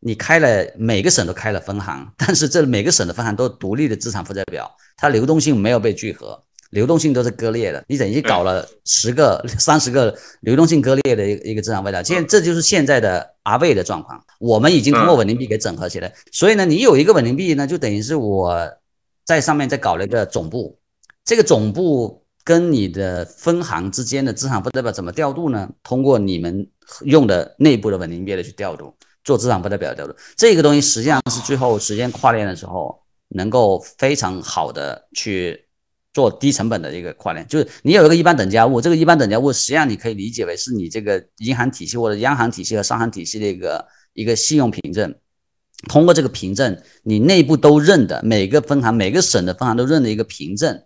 [0.00, 7.84] 你开了每个省都开了分行，但是这每个省的分行都独立的资产负债表，它流动性没有被聚合，流动性都是割裂的。
[7.88, 14.22] 你等于搞了十个、三十个流动性割裂的一一个资产负债表，现这就是现在的阿卫的状况。
[14.38, 18.56] 我们已经通过稳定币给整合起来，所以呢，你有一个稳定币呢，就等于是我
[19.24, 20.78] 在上面再搞了一个总部，
[21.24, 25.68] 这个总部跟你的分行之间的资产负债表怎么调度呢？
[25.82, 26.68] 通过你们
[27.02, 28.94] 用的内部的稳定币的去调度。
[29.28, 35.66] 做资产负债表调度，这个东西实际上是最后实现跨链的时候，能够非常好的去
[36.14, 37.46] 做低成本的一个跨链。
[37.46, 45.14] 就是你有一个一般等价物，这个一般等价物实际上你可以理解为是你这个银行体系或者央行体系和商行体系的一个一个信用凭证。
[45.90, 50.84] 通过这个凭证，你内部都认的每个分行、每个省的分行都认的一个凭证，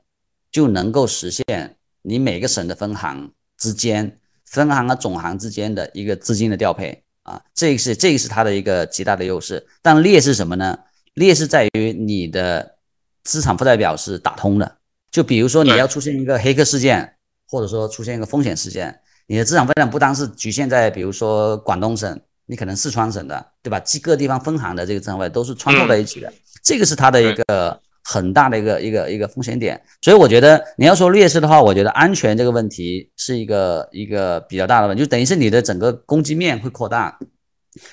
[0.50, 7.04] 就能够实现你每个省的分行之间、分行和总行之间的一个资金的调配。
[7.22, 10.78] 啊，这个是这个是它的一个极大的优势，但劣势什么呢？
[11.14, 12.76] 劣势在于你的
[13.22, 14.78] 资产负债表是打通的。
[15.10, 17.14] 就比如说你要出现一个黑客事件，
[17.46, 23.78] 或者说出现一个风险事件，你的资产负债不单是局限在比如说广东省，你可能四川省的，对吧？
[24.02, 26.32] 各个地方分行的这个资产负债都是穿透在一起的，
[26.62, 29.80] 这个是它的一个很大的一个一个一个风险点。
[30.00, 37.18] 所以我觉得你要说劣势的话，我觉得安全这个问题是一个一个比较大的问题，就等于是你的整个攻击面会扩大。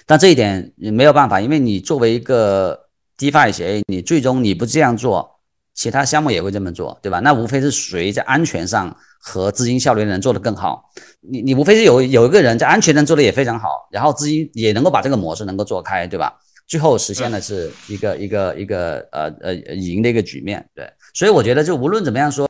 [0.06, 5.39] 但这一点也没有办法，因为你作为一个 DeFi 协议，你最终你不这样做，
[5.74, 7.19] 其他项目也会这么做，对吧？
[7.19, 8.95] 那无非是谁在安全上。
[9.22, 10.82] 和资金效率能做得更好，
[11.19, 16.39] 你你无非是有有一个人在安全上做的也非常好，然后资金也能够把这个模式能够做开，对吧？
[16.70, 20.90] 最后实现的是一个一个一个呃呃赢的一个局面，对。
[21.14, 22.48] 所以我觉得就无论怎么样说，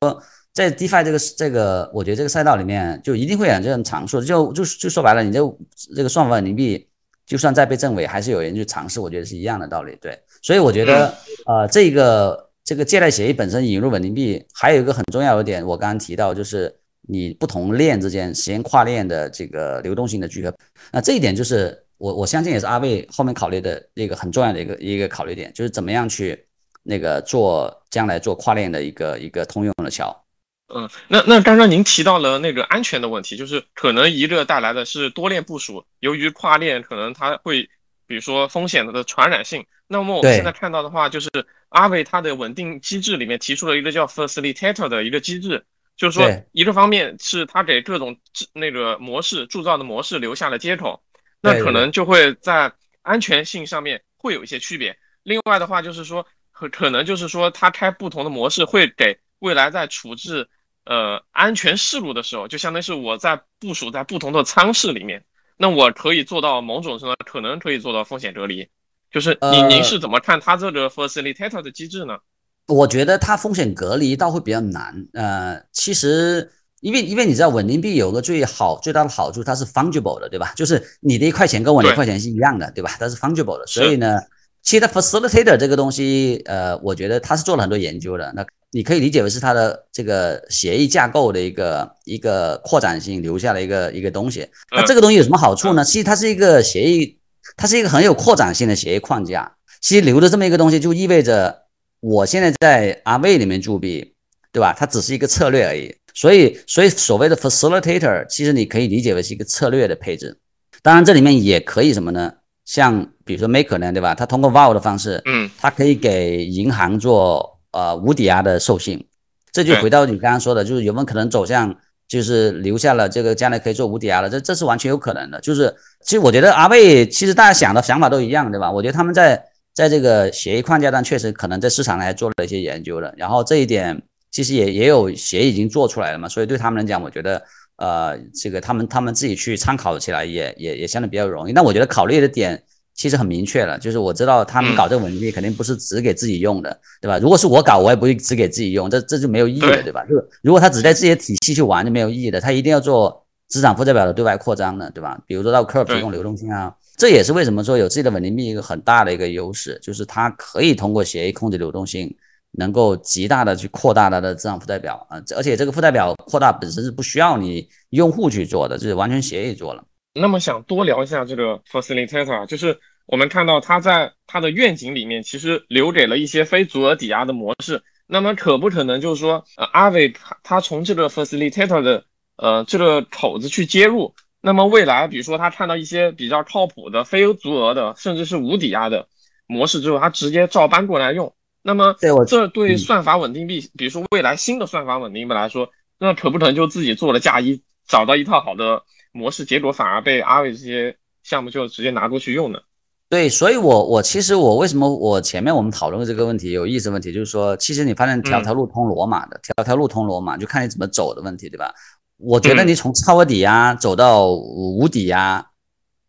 [0.53, 5.57] 在 DeFi 这个这个，我觉得这个赛道里面就一定会有这种尝试，就就就说白了，你就
[5.95, 6.87] 这个算法稳定币，
[7.25, 10.15] 就算再被证伪，还是有人去尝试，我觉得是一样的道理，对。
[10.43, 11.11] 所以我觉得
[11.47, 12.47] 呃这个。
[12.65, 16.71] 这个借贷协议本身引入稳定币，还有一个很重要的点，我刚刚提到，就是
[17.07, 20.53] 你不同链之间实现跨链的这个流动性的聚合。
[20.91, 26.47] 那这一点就是我我相信也是阿卫后面考虑的那个很重要的一个一个考虑点，就是怎么样去
[26.81, 30.25] 那个做将来做跨链的一个一个通用的桥。
[30.73, 37.69] 嗯，那那刚刚您提到了那个安全的问题，就是可能一个带来的是多链部署，由于跨链可能它会。
[38.09, 41.29] 比如说风险的传染性，那么我们现在看到的话，就是
[41.69, 45.63] 阿伟它的稳定机制里面提出了一个叫 facilitator 的一个机制，
[45.95, 48.17] 就是说一个方面是它给各种
[48.51, 50.99] 那个模式铸造的模式留下了接口，
[51.41, 52.71] 那可能就会在
[53.01, 54.97] 安全性上面会有一些区别。
[55.23, 60.47] 另外的话就是说可可能就是说它开不同的模式会给未来在处置
[60.85, 65.23] 呃安全事故的时候，就相当于是我在部署在不同的舱室里面。
[65.61, 68.65] 那我可以做到某种程度，可能可以做到风险隔离，
[69.11, 72.17] 就是您您是怎么看它这个 facilitator 的机制呢？
[72.65, 75.07] 我觉得它风险隔离倒会比较难。
[75.13, 76.49] 呃，其实
[76.81, 80.53] 因为因为你知道稳定币有个最好最大的好处，它是 fungible 的，对吧？
[80.55, 82.95] 就是你的一块钱跟我的一块钱是一样的，对吧？
[82.99, 84.19] 它是 fungible 的，所以呢，
[84.63, 88.31] 其实 facilitator 这个东西，呃，我觉得它是做了很多研究的。
[88.35, 94.47] 那你可以理解为是它的这个协议架构的一个一个扩展性留下了一个一个东西。
[94.71, 95.83] 那这个东西有什么好处呢？
[95.83, 97.17] 其实它是一个协议，
[97.57, 99.51] 它是一个很有扩展性的协议框架。
[99.81, 101.63] 其实留的这么一个东西，就意味着
[101.99, 104.13] 我现在在阿卫里面铸币，
[104.51, 104.73] 对吧？
[104.77, 105.95] 它只是一个策略而已。
[106.19, 110.37] 所以，所以所谓的 facilitator，其实你可以理解为是一个策略的配置。
[110.81, 112.33] 当然，这里面也可以什么呢？
[112.65, 114.13] 像比如说 maker 呢，对吧？
[114.13, 117.55] 它通过 vow 的方式，嗯，它可以给银行做。
[117.71, 119.05] 呃，无抵押的授信，
[119.51, 121.71] 这就回到你刚刚说的，就是有没有可能走向，
[122.07, 125.39] 就是留下了这个将来可以做无抵押了，这这是完全有可能的。
[125.39, 125.71] 就是
[126.03, 128.71] 其实我觉得阿贝，其实大家想的想法都一样，对吧？
[128.71, 129.39] 我觉得他们在
[129.75, 137.41] 在这个协议框架上确实可能在市场上还做了一些研究的，然后这一点其实也也有协议已经做出来了嘛，所以对他们来讲，我觉得
[137.77, 141.51] 呃，这个他们他们自己去参考起来也也也相对比较容易。
[141.51, 142.61] 那我觉得考虑的点。
[142.95, 147.17] 其实很明确了，就是我知道他们搞这个稳定币肯定不是只给自己用的，对吧？
[147.17, 150.03] 如果是我搞，我也不会只给自己用，这这就没有意义了，对吧？
[150.03, 155.17] 就如果他只在自己的体系去玩就没有意义的，他一定要做资产负债表的对外扩张的，对吧？
[155.25, 162.13] 比如说到 Curve 提供流动性啊，这也是为什么说有自己的稳定币一个很大的一个优势，就是它可以通过协议控制流动性，
[162.51, 169.83] 能够极大的去扩大它的资产负债表啊，而且这个负债表扩大本身是不需要你用户去做的，就是完全协议做了。
[170.13, 177.81] 那么想多聊一下这个 facilitator，就是我们看到他在他的愿景里面，其实留给了一些非足额抵押的模式。
[178.07, 182.03] 那么可不可能就是说，呃，阿伟他他从这个 facilitator 的
[182.37, 189.07] 呃这个口子去接入，那么未来比如说他看到一些比较靠谱的非足额的，甚至是无抵押的
[189.45, 191.31] 模式之后，他直接照搬过来用。
[191.69, 198.81] 那么这对算法稳定币，比如说未来新的算法稳定币来说，那可不可能就自己做了嫁衣，找到一套好的？
[199.11, 202.63] 模式结果反而被阿伟这些项目就直接拿过去用了。
[203.07, 211.71] 对，所以我我其实我为什么我前面我们讨论这个问题有意思问题，就是说其实你发现条条路通罗马的，条条路通罗马，就看你怎么走的问题，对吧？
[212.17, 215.45] 我觉得你从超额抵押走到无抵押。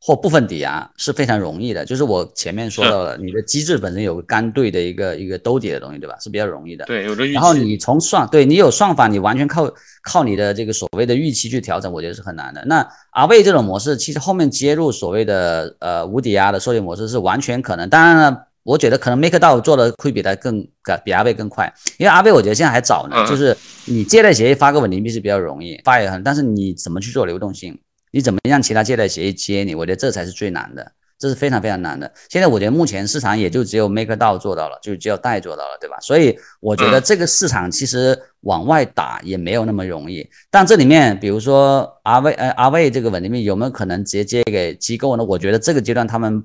[0.02, 6.16] 或部分抵押是非常容易的，就是我前面说到了，你的机制本身有个干兑的一个一个兜底的东西，对吧？
[6.18, 6.86] 是比较容易的。
[6.86, 9.70] 对，有个然后你从算，对你有算法，你完全靠
[10.02, 12.64] 靠你的这个所谓的预期去调整，我觉得是很难的。
[12.64, 17.86] 那阿魏这种模式，其实后面接入所谓的呃无抵押的授信模式是完全可能。
[17.90, 20.66] 当然了，我觉得可能 MakerDAO 做的会比它更
[21.04, 27.78] 比阿魏更快，因为阿魏我觉得现在还早呢，就是你借贷协议发个稳定币是比较容易，发也很，但是你怎么去做流动性？
[28.10, 29.74] 你怎么让其他借贷协议接你？
[29.74, 32.12] 我觉得这才是最难的，这是非常非常难的。
[32.28, 35.96] 现在我觉得目前市场也就只有 MakerDAO 做到了，就只有贷做到了，对吧？
[36.00, 40.28] 所以我觉得这个市场其实往外打也没有那么容易。
[40.50, 45.24] 但这里面，比如说 R V 呃 R V 这个稳定币有没有可能直接借给机构呢？
[45.24, 46.44] 我觉得这个阶段他们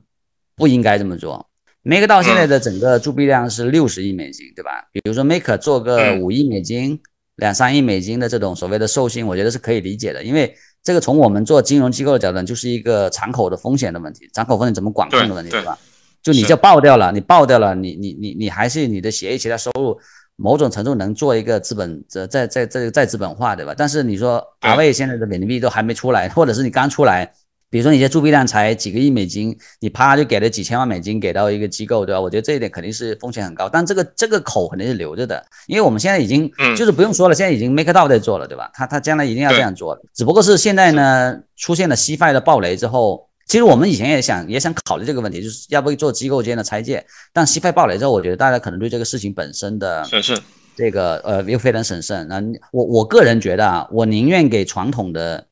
[0.55, 1.47] 不应该这么做。
[1.81, 4.87] Make 到现在的整个铸币量是六十亿美金，对吧？
[4.91, 6.99] 比如说 Make 做个五亿美金、
[7.35, 15.77] 两三亿美金的这种所谓的授信，我觉得是可以理解的，因为这个从我们做金融机构的角度，就是一个敞口的风险的问题，敞口风险怎么管控的问题，对吧？
[16.21, 19.99] 就你就爆掉了，你爆掉了，你你你你还是你的协议其他收入
[20.35, 23.73] 某种程度能做一个资本在在在在资本化，对吧？
[23.75, 27.33] 但是你说阿威现在的人民币都还没出来，或者是你刚出来。
[27.75, 32.21] 比如说，你些铸币量才几个亿美金，你啪就给了几千万美金给到一个机构，对吧？
[32.21, 38.71] 我觉得这一点肯定是风险很高，但这个这个口肯定是留着的，因为我们现在已经就是不用说了，现在已经 make 到在做了，对吧？
[38.73, 50.39] 他他将来一定要这样做的，只不过是现在呢出现了西派的暴雷之后，其实我们以前也想也想考虑这个问题，就是要不做机构间的拆借，但西派暴雷之后，我觉得大家可能对这个事情本身的审慎，
[50.77, 52.25] 这个呃又非常审慎。
[52.29, 55.45] 那我我个人觉得啊，我宁愿给传统的。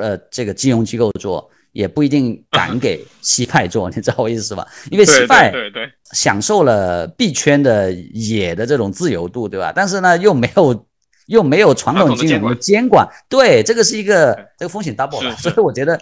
[0.00, 4.66] 呃，这个金融机构做也不一定敢给 西派做，你知道我意思吧？
[4.90, 9.72] 因为西派对对享受了币圈的野的这种自由度，对吧？
[9.74, 10.86] 但是呢，又没有
[11.26, 16.00] 又没有传统金融的监管，对，这个是一个这个风险 double，所以我觉得，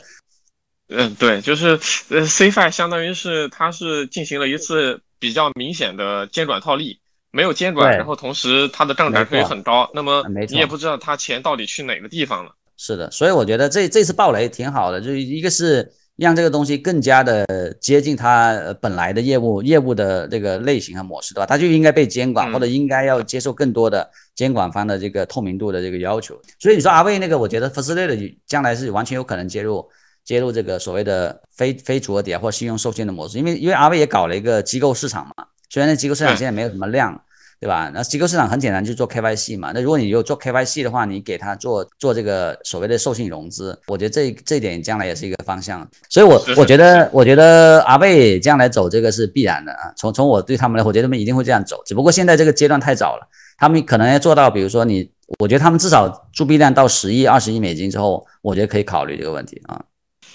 [0.88, 1.70] 嗯，对，就是
[2.10, 12.52] 呃，CFI 相当于是它是进行了一次比较明显的监管套利，没有监管，然后同时它的账单费很高，那么你也不知道它钱到底去哪个地方了。
[12.76, 17.46] 是的，所以我觉得这这次暴雷挺好的，就是一个是让这个东西更加的
[17.80, 21.46] 接近它本来的业务业务的这个类型和模式，对吧？
[21.46, 26.36] 它就应该被监管，或者应该要接受更多的监管方的这个透明度的这个要求。
[26.58, 29.86] 所以你说阿威那个，我觉得 f a c i l i t y 将来是完全有可能接入
[30.24, 37.20] 接入这个所谓的非非主额抵押或信用授信的模式，因为因为阿威也搞了一个机构市场嘛，虽然那机构市场现在没有什么量。
[37.64, 37.90] 对吧？
[37.94, 39.72] 那机构市场很简单，就做 KYC 嘛。
[39.74, 45.88] 那如果你有做 KYC 的话，你给他做做这个所谓的授信融资，我觉得这这点将来也是一个方向。
[46.10, 49.90] 所以，我我觉得，我觉得阿贝将来走这个是必然的啊。
[49.96, 51.82] 从从我对他们来，我觉得他们一定会这样走。
[51.86, 59.82] 只不过现在这个阶段太早了，他们可能要做到，比如说你，我觉得他们至少铸币量到十亿、二十亿美金之后，我觉得可以考虑这个问题啊。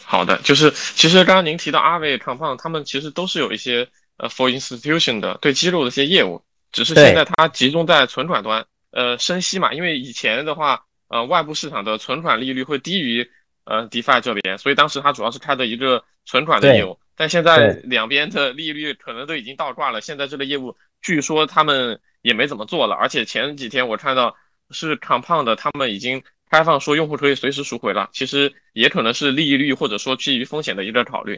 [0.03, 3.87] 好的，就是其实刚刚您提到阿贝、康胖，他们其实都是有一些
[4.17, 6.41] 呃 for institution 的对机构的一些业务。
[6.71, 13.27] 只是现在它集中在存款端，呃，升息嘛，因为以前的话，呃，外部市场的存款利率会低于
[13.65, 16.97] 呃 DeFi 这边，所以当时它主要是开的一个存款的业务。
[17.15, 22.95] 但现在两边的利率可能都已经倒挂了，现在这个业务据说他们也没怎么做了。
[22.95, 24.33] 而且前几天我看到
[24.71, 31.37] 是 Compound 他们已经开放说用户可以随时赎回了，其实也可能是利率或者说基于风险的一个考虑。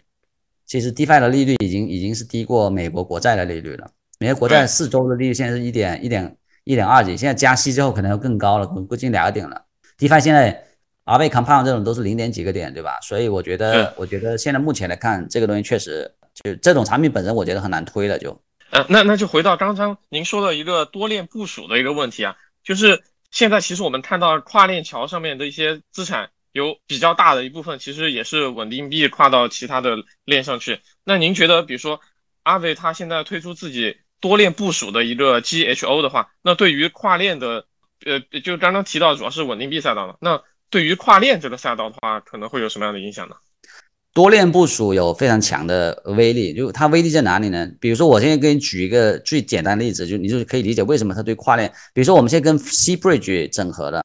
[0.67, 3.89] 其实 DeFi 的利率已经已经是低过美国国债的利率了。
[4.21, 9.65] 美国国债四周的利率现在是一点一点一点二几，现在加息之后可能要更高了，可能接近两个点了。
[9.97, 10.63] DeFi 现在
[11.05, 12.99] R V Compound 这种都是零点几个点，对吧？
[13.01, 16.07] 所以我觉得，我觉得现在目前来看，这个东西确实
[16.43, 18.19] 就这种产品本身，我觉得很难推了。
[18.19, 30.79] 就，呃，那那就回到刚刚您说的一个多链部署的一个问题啊，就是现在其实我们看到跨链桥上面的一些资产，有比较大的一部分其实也是稳定币跨到其他的链上去。
[31.03, 31.99] 那您觉得，比如说
[32.43, 33.97] 阿伟他现在推出自己。
[34.21, 37.65] 多链部署的一个 GHO 的话，那对于跨链的，
[38.05, 43.35] 呃，就刚刚提到主要是稳定币赛道嘛，那对于跨链这个赛道的话，可能会有什么样的影响呢？
[44.13, 47.69] 多链部署有非常强的威力，就它威力在哪里呢？
[47.79, 51.71] 比如说，我现在给你举一个最简单的例子，就你就可以理解为什么它对跨链。
[51.93, 54.03] 比如说，我们现在跟 C Bridge 整合的，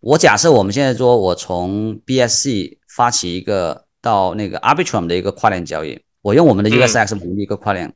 [0.00, 7.92] 我假设我们现在说我从 BSC 发起一个到那个 Arbitrum 的一个跨链交易，我用我们的 USX 稳定币一个跨链。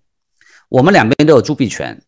[0.75, 2.03] 我们两边都有铸币权。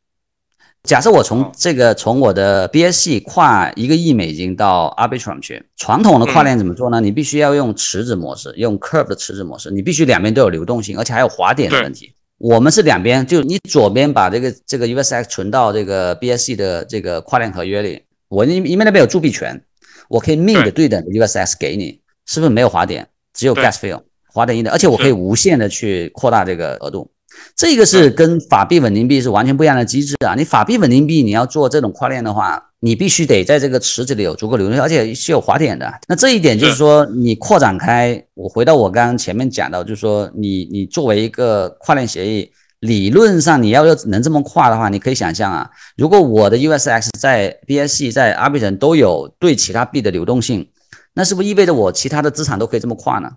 [0.83, 7.01] 假设我从这个从我的 BSC 跨一个亿美金到 Arbitrum 去，传统的跨链怎么做呢？
[7.01, 12.13] 你必须要用池子模式，用 Curve 的池子模式，你必须两边都有流动性，而且还有滑点的问题。
[12.39, 19.63] 我们是两边，就你左边把这个这个 USX 存到这个 BSC 的这个跨链合约里，我因因为那边有铸币权，
[20.09, 23.97] 我可以 mint 对等的 USX 给你，是不是没有滑点，只有 gas fee，
[24.33, 27.09] 滑点一点，而且我可以无限的去扩大这个额度。
[27.55, 30.35] 这个是跟法币稳定币是完全不一样的机制啊！
[30.37, 35.93] 你法币稳定币你要做这种跨链的话，你必须得在这个池子里有足够流动性，而且是有滑点的。
[36.09, 50.69] 那这一点就是说，你扩展开，我回到我刚刚前面讲到，就是说，你你作为一个跨链协议，理论上你要要能这么跨的话，你可以想象啊，如果我的 USX 在 BSC 在 Arbitrum 都有对其他币的流动性，
[51.15, 53.31] 那是不是意味着我其他的资产都可以这么跨呢？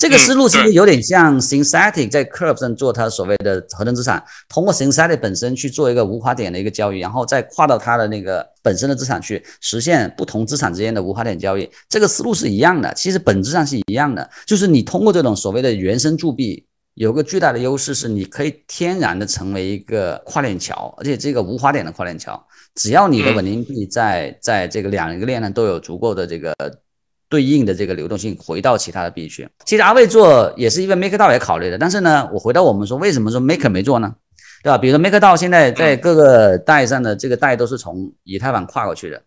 [0.00, 11.68] 这个思路其实有点像 Synthetic 在 Curve 上做它所谓的合成资产，通过 Synthetic 本身去做一个无滑点的一个交易，然后再跨到它的那个本身的资产去实现不同资产之间的无滑点交易。
[11.86, 22.42] 这个思路是一样的，其实本质上是一样的，就是你通过这种所谓的原生铸币，有个巨大的优势是你可以天然的成为一个跨链桥，而且这个无花点的跨链桥，
[22.74, 26.54] 只要你的稳定币在在这个两个链上都有足够的这个。
[27.30, 34.14] 对应的这个流动性回到其他的币去，其实阿卫做也是因为 MakerDAO 也考虑的，但是呢，我回到我们说为什么说 Maker 没做呢？
[34.62, 34.76] 对吧？
[34.76, 39.22] 比如说 MakerDAO 现在在各个代上的这个代都是从以太坊跨过去的，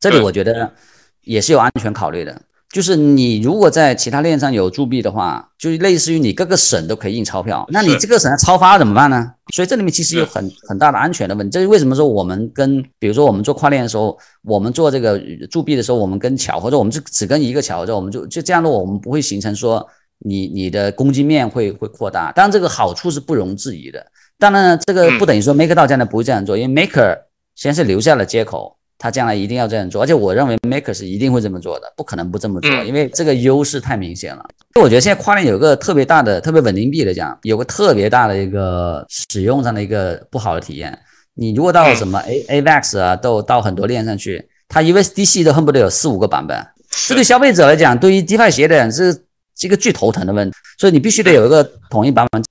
[0.00, 0.72] 这里我觉得
[1.20, 2.40] 也是有安全考虑的。
[2.76, 9.32] 就是你如果在其他链上有铸币的话，就类似于你各个省都可以印钞票，那你这个省要超发怎么办呢？
[9.54, 11.50] 所以这里面其实有很很大的安全的问题。
[11.50, 15.18] 这是为什么说我们跟比如说我们做跨链的时候，我们做这个
[15.50, 22.30] 铸币的时候，我们跟桥或者我们就只跟一个桥，或者我们就就这样的，我们不会形成说你你的攻击面会会扩大。
[22.32, 24.04] 当然这个好处是不容置疑的。
[24.38, 27.20] 当然这个不等于说 MakerDAO 将来不会这样做，因为 Maker
[27.54, 28.75] 先是留下了接口。
[28.98, 34.44] 他将来一定要这样做，而且我认为 Maker 是一定会这么做的，不可能不这么做，因为这个优势太明显了。
[34.80, 40.98] 我觉得现在跨链有个特别大的、特别稳定币来讲，有个特别大的一个使用上的一个不好的体验。
[41.34, 46.66] 你如果到什么 A AVAX 啊，都到很多链上去，它 USDC 都恨不得有四五个版本，
[47.06, 50.56] 这对消费者来讲，对于 DeFi 协的人是是一个巨头疼的问题。
[50.78, 52.42] 所以你必须得有一个统一版本。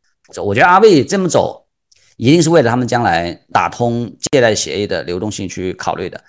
[0.44, 1.65] 我觉得阿卫这么走。
[2.18, 6.20] 一定是为了他们将来打通借贷协议的流动性去考虑的，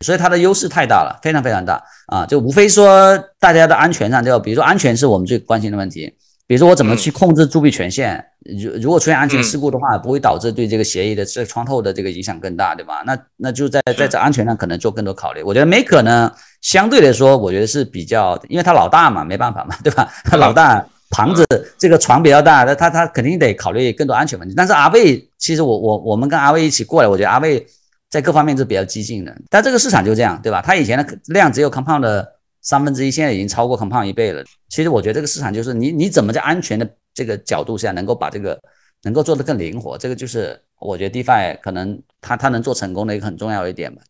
[0.00, 2.24] 所以它的优势太大了，非常非常大啊！
[2.24, 6.12] 就无非说大家的安全上，就比如说安全是我们最关心的问题。
[6.46, 8.24] 比如说我怎么去控制铸币权限？
[8.60, 13.02] 如如果出现安全事故的话，不会导致对这个协议的这穿透的这个影响更大，对吧？
[13.06, 15.42] 那那就在在这安全上可能做更多考虑。
[15.42, 20.10] 我觉得 Maker 呢，相对来说，我觉得是比较，因为他老大嘛，没办法嘛，对吧？
[20.24, 20.84] 他老大。
[21.10, 21.44] 庞子
[21.76, 24.54] 这个床比较大，那他他肯定得考虑更多安全问题。
[24.56, 27.66] 但是阿卫，其实我我我们跟阿卫一起过来，我觉得阿卫
[28.08, 29.36] 在各方面是比较激进的。
[29.50, 30.62] 但这个市场就这样，对吧？
[30.62, 34.44] 他以前的量只有 Compound 的三分之一，现在已经超过 Compound 一倍了。
[34.68, 38.56] 其实我觉得这个市场就是你你怎么在安全的这个角度下能够把这个
[39.02, 44.02] 能够做得更灵活，这个就是我觉得 DeFi 可能他他能做成功的一个很重要一点吧。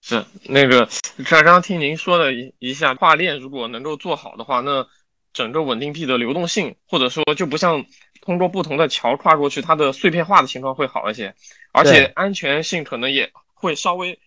[0.00, 0.88] 是那个
[1.28, 4.86] 刚刚听您说的一一下跨链，如果能够做好的话，那。
[5.32, 7.84] 整个稳定币的流动性，或者说就不像
[8.20, 11.34] 通过不同的桥跨过去，它的碎片化的情况会好一些，
[11.72, 14.18] 而且安全性可能也会稍微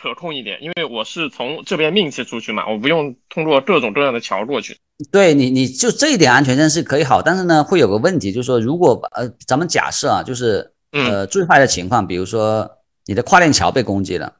[0.00, 4.76] 可控一点，因为我是从这边命切出去嘛，我不用通过各种各样的桥过去。
[5.12, 12.68] 对你，你就这一点安全性是可以好，但是呢，会有个问题，就是说如果呃，咱们假设啊，就是呃最坏的情况，比如说
[13.06, 14.39] 你的跨链桥被攻击了。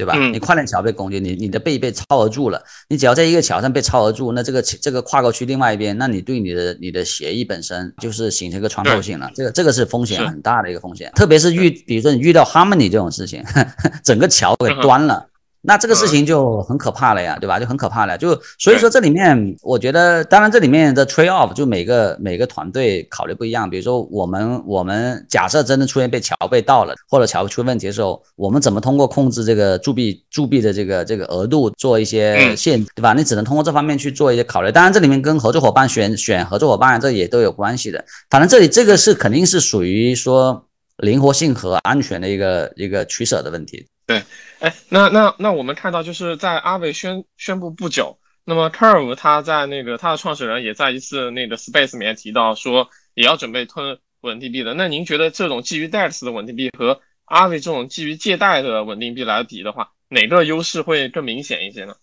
[0.00, 0.16] 对吧？
[0.32, 13.44] 你跨链桥被攻击，你你的背被超额住了，你只要在一个桥上被超额住，那这个这个跨过去另外一边，那你对你的你的协议本身就是形成一个穿透性了，这个这个是风险很大的一个风险，特别是遇比如说你遇到 Harmony 这种事情，
[14.02, 15.26] 整个桥给端了。
[15.62, 17.60] 那这个事情就很可怕了呀，对吧？
[17.60, 18.16] 就很可怕了。
[18.16, 23.68] 就所以说这里面，我觉得当然这里面的 trade off 就每个每个团队考虑不一样。
[23.68, 33.12] 比如说我们我们假设真的出现被桥被盗了，或者桥出问题的时候，我们怎么通过控制这个铸币铸币的这个这个额度做一些限，对吧？
[33.12, 34.72] 你只能通过这方面去做一些考虑。
[34.72, 38.02] 当然这里面跟合作伙伴选选合作伙伴这也都有关系的。
[38.30, 40.64] 反正这里这个是肯定是属于说
[40.96, 43.86] 灵活性和安全的一个一个取舍的问题。
[44.06, 44.22] 对，
[44.62, 54.74] 哎，那那那我们看到就是在阿伟宣宣布不久，那么 Curve 他在那个他的创始人也在一次那个 Space 里面提到说也要准备吞稳定币的。
[54.74, 61.94] 那您觉得这种基于 DEX 的稳定币和阿伟这种基于借贷的稳定币来比的话，哪个优势会更明显一些呢？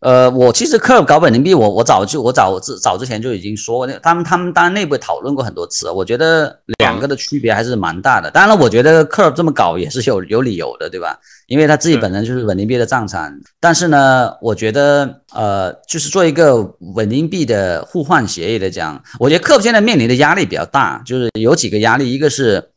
[0.00, 8.30] 呃，我其实 Curve 搞稳定币，我我早就我早之早之前就已经说过，那他们他们当然内部讨论过很多次，我觉得两个的区别还是蛮大的。
[8.30, 11.18] 当然了，我觉得克这么搞也是有有理由的，对吧？
[11.48, 13.38] 因为他自己本身就是稳定币的账产。
[13.60, 16.56] 但是呢，我觉得呃，就是做一个
[16.94, 22.70] 稳定币的互换协议来讲，我觉得克现在面临的压力比较大，就是有几个压力，一个是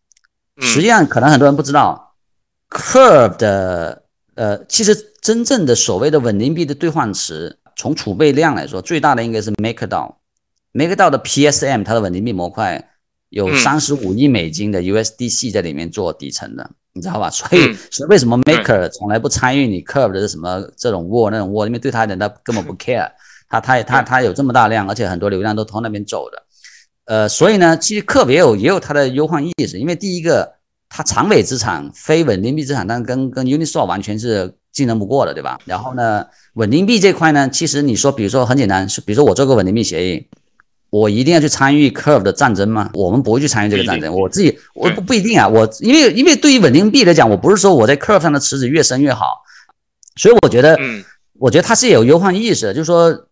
[0.59, 2.15] 实际上可能很多人不知道
[2.69, 4.02] ，Curve 的
[4.36, 5.09] 呃，其实。
[5.23, 10.15] 真正的所谓的稳定币的兑换池，从储备量来说，最大的应该是 MakerDAO。
[10.73, 12.89] MakerDAO 的 PSM 它的稳定币模块
[13.29, 17.29] 有三十五亿美金的 USDC 在里面做底层的，你知道吧？
[17.29, 21.65] 所以，所以为什么 Maker 从来不参与你 Curve 的什么这种沃那种沃？
[21.65, 23.09] 因为对他讲，他根本不 care。
[23.47, 26.43] 他他他他有这么大量，而且很多流量都从那边走的。
[27.05, 30.55] 呃，所以呢，其实 Curve 也有也有它的忧患意识，因为第一个，
[30.93, 34.53] 它长尾资产非稳定币资产，但跟跟 Uniswap 完全是。
[34.73, 35.59] 竞争不过的，对吧？
[35.65, 36.25] 然后呢，
[36.55, 40.27] 稳定币这块呢，其实你说，比如说很简单，是比如说我做个稳定币协议，
[40.89, 42.89] 我一定要去参与 Curve 的战争吗？
[42.95, 44.11] 我们不会去参与这个战争。
[44.11, 45.47] 我自己我不不一定啊。
[45.47, 49.27] 我因为因为对于稳定币来讲，我不是说我在 Curve 上的池子越深越好，
[50.15, 51.03] 所以我觉得，嗯，
[51.37, 53.27] 我觉得它是有忧患意识的，就是说，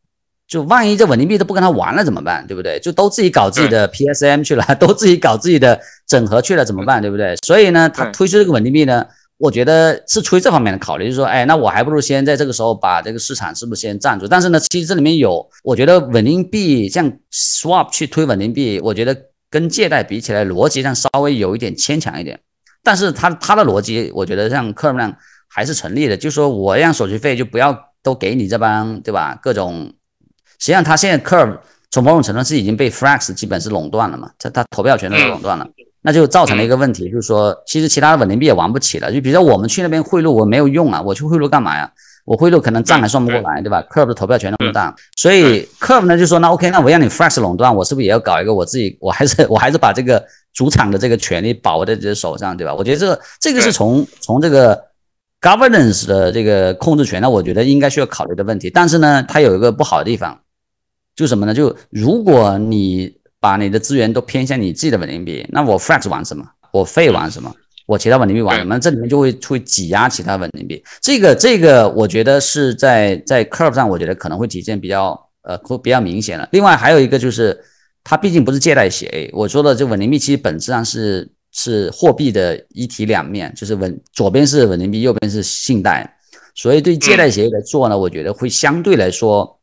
[0.52, 2.46] 就万一这稳定币都不跟他玩了怎么办？
[2.46, 2.78] 对不对？
[2.82, 7.02] 就都自己搞自己的 PSM 去了， 都自己搞自己的整合去了怎么办？
[7.02, 7.38] 对不对？
[7.46, 9.06] 所以呢，他推出这个稳定币呢。
[9.38, 14.28] 我觉得是出于这方面的考虑，就是说，哎，那我还不如先在这个时候把这个市场是不是先占住？
[14.28, 19.18] 但是呢，其实这里面有，我觉得稳定币像 swap 去推稳定币，我觉得
[19.50, 22.40] 跟借贷比起来，逻辑上稍微有一点牵强一点。
[22.84, 25.18] 但是他他的逻辑，我觉得像科尔那样
[25.50, 29.40] 还是成立的，就是说我让手续费就不要都给你这帮，对吧？
[29.42, 29.92] 各种，
[30.62, 31.58] 实际上它现在 Curve
[31.90, 35.68] 从某种程度是已经被 Frax 基本是垄断了嘛，它它投票权都垄断了。
[36.04, 39.12] 那就造成了一个问题，就是说，其实其他的稳定币也玩不起了。
[39.12, 41.92] 就比如说我们去那边贿赂，我没有用啊，我去贿赂干嘛呀？
[42.26, 48.96] 我贿赂可能账还算不过来，对吧？Curve 的投票权那么大，所以 Curve 呢就说，那 OK，那我让你 Frax 垄断，我是不是也要搞一个我自己？
[49.02, 52.74] 我还是我还是把这个主场的这个权利把握在自己手上，对吧？
[52.74, 54.80] 我觉得这个这个是从从这个
[55.40, 58.72] governance 的这个控制权呢，我觉得应该需要考虑的问题。
[58.72, 60.40] 但是呢，它有一个不好的地方，
[61.16, 61.54] 就什么呢？
[61.54, 66.46] 就如果你把你的资源都偏向你自己的稳定币，那我 Frax 玩什么？
[66.72, 67.54] 我费玩什么？
[67.88, 68.80] 我其他稳定币玩什么？
[68.80, 70.82] 这里面就会会挤压其他稳定币。
[71.02, 76.48] 这个这个，我觉得是在在 Curve 上，我觉得可能会体现比较呃会比较明显了。
[76.52, 77.60] 另外还有一个就是，
[78.04, 79.30] 它毕竟不是借贷协议。
[79.34, 86.10] 我说的这稳定币其实本质上是是货币的一体两面，就是稳左边是稳定币，右边是信贷。
[86.56, 89.60] 所以对借贷协议来做呢，我觉得会相对来说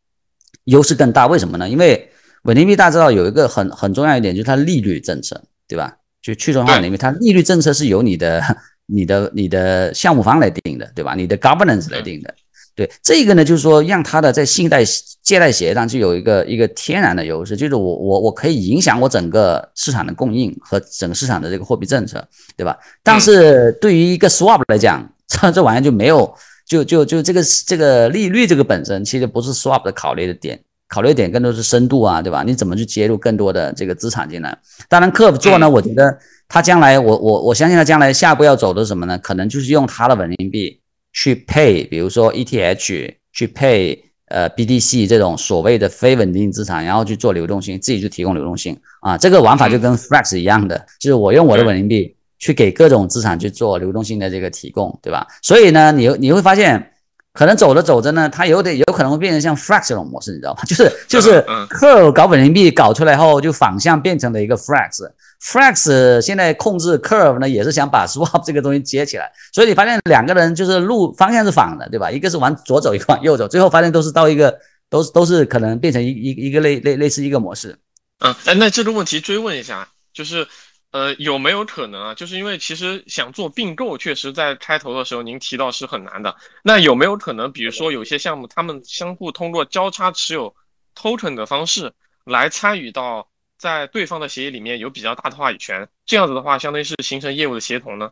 [0.68, 1.26] 优势更大。
[1.26, 1.68] 为什么呢？
[1.68, 2.08] 因为
[2.42, 5.96] 稳定币大家知道有一个很很重要一点，就是它利率政策，对吧？
[6.22, 8.42] 就去中心化里面，它利率政策是由你的、
[8.86, 11.14] 你的、你的项目方来定的，对吧？
[11.14, 12.34] 你的 governance 来定的。
[12.74, 14.84] 对这个呢，就是说让它的在信贷
[15.20, 22.24] 借贷协议上就有一个一个天然的优势，就是我我我可以影响我整个市场的供应和整个市场的这个货币政策，
[22.56, 22.78] 对吧？
[23.02, 26.32] 但是对于一个 swap 来讲，这这玩意就没有，
[26.68, 30.60] 就就就这个这个利率这个本身其实不是 swap 的考虑的点。
[30.90, 32.42] 考虑点更多是深度啊，对吧？
[32.42, 34.58] 你怎么去接入更多的这个资产进来？
[34.88, 39.18] 当然，Curve 做呢，我觉得他将来，我我我相信他将来下一步要走的是什么呢？
[39.18, 40.80] 可能就是用他的稳定币
[41.12, 49.18] 去配，比如说 ETH 去配呃 BDC 这种所谓的非稳定资产，然后去做流动性，自己去提供流动性啊。
[49.18, 55.26] 这个玩法就跟 Flex 一样的，就是我用我的稳定币去给各种资产去做流动性的这个提供，对吧？
[55.42, 56.92] 所以呢，你你会发现。
[57.34, 60.62] 可能走着走着呢，它有点有可能会变成像 Frax 这种模式，你知道吗？
[60.64, 65.08] 就是就是 Curve 搞稳定币搞出来后，就反向变成了一个 Frax。
[65.40, 69.30] Frax 现在控制 Curve 呢，也是想把 Swap 这个东西接起来。
[69.52, 72.10] 所以你发现两个人就是路方向是反的，对吧？
[72.10, 74.58] 一个是往左走，一个往右走，最后发现都是到一个
[74.90, 77.78] 都是都是可能变成一一一个类类类似一个模式。
[78.18, 80.44] 嗯，哎，那这个问题追问一下，就是。
[80.90, 82.14] 呃，有没有可能啊？
[82.14, 86.34] 就是因为其实想做并购，确实在开头的时候您提到是很难的。
[86.62, 90.54] 那有没有可能，比如说有些项目，他们相互通过交叉持有
[90.96, 91.92] token 的方式
[92.24, 93.28] 来参与到
[93.58, 95.86] 在对方的协议里面有比较大的话语权？
[96.06, 98.10] 这样子的话，相当于是形成业务的协同呢？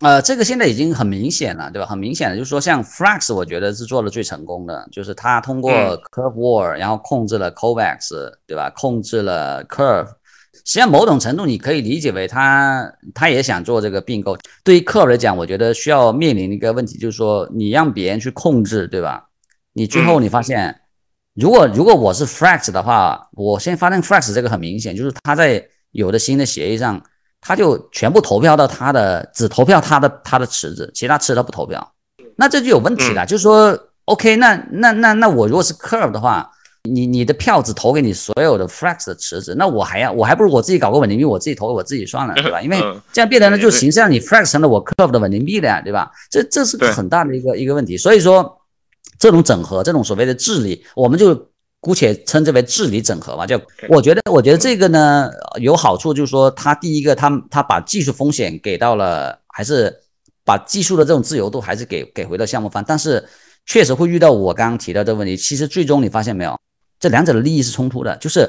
[0.00, 1.86] 呃，这个现在已经很明显了，对吧？
[1.86, 8.70] 很明显的，就是说像 Frax，我觉得是做的最成功的，就是它通过 Curve War，然后控制了 Covax，对吧？
[8.74, 10.08] 控制了 Curve。
[10.66, 14.36] 实际上，某种程度你可以理解为他他也想做这个并购。
[14.64, 19.28] 对于客户来讲，我觉得需要面临一个问题，就是说你让别人去控制，对吧？
[19.74, 20.80] 你最后你发现，
[21.34, 27.00] 如果如果我是 Flex 的话，我现在发现 Flex 这个很明显，就是他在有的新的协议上，
[27.40, 31.92] 他就全部投票到他的，只投票他的他的池子，其他池子他不投票，
[32.34, 33.24] 那这就有问题了。
[33.24, 36.50] 就是说，OK，那那那那我如果是 Curve 的话。
[36.86, 42.60] 你你的票子投给你所有的 flex 的池子，那我还要我还不如我自己搞个稳定币，我自己投给我自己算了，对吧？
[42.62, 42.78] 因为
[43.12, 46.10] 这样变成了就形式上你 flex 成了我 Curve 的稳定币了呀，对吧？
[46.30, 47.96] 这这是个很大的一个一个问题。
[47.96, 48.58] 所以说，
[49.18, 53.46] 这种整合，这种所谓的治理，我们就姑且称之为治理整合吧。
[53.46, 55.30] 就我觉得，我觉得这个呢
[55.60, 59.94] 有好处，就是说它第一个，它它把技术风险给到了，还是
[60.44, 63.24] 把技术的这种自由度还是给给回到项目方，但是
[63.66, 65.36] 确实会遇到我刚刚提到这个问题。
[65.36, 66.58] 其实最终你发现没有？
[66.98, 68.48] 这两者的利益是冲突的，就是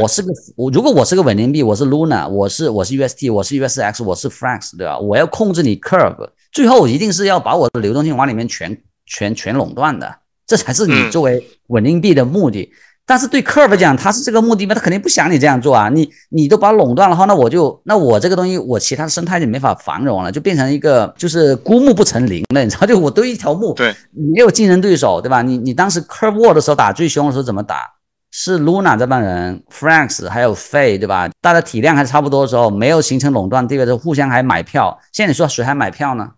[0.00, 4.98] 我是个我，如果我是个稳定币，我是 Luna，我是我是 UST，我是 USX，我是 Frax，对吧？
[4.98, 10.16] 我要控制你 Curve，最后一定是要把我的流动性往里面全全全垄断的，
[10.46, 12.72] 这才是你作为稳定币的目的。
[13.06, 14.74] 但是对 Curve 讲，他是这个目的吗？
[14.74, 15.88] 他肯定不想你这样做啊！
[15.88, 22.86] 你你都把垄断了话，那我就那我这个东西，我其他的生态就没法繁荣了，就变成一个就是孤木不成林了，你知道？
[22.86, 25.42] 就我堆一条木，对，没有竞争对手，对吧？
[25.42, 27.78] 你你当时 Curve War 的时候打最凶的时候怎么打？
[28.32, 31.28] 是 Luna 这帮人，Franks 还有 Fay 对吧？
[31.40, 34.96] 大家体量还差不多的时候，没有形成垄断地位的时候，互相还买票。
[35.12, 36.28] 现在你说谁还买票呢？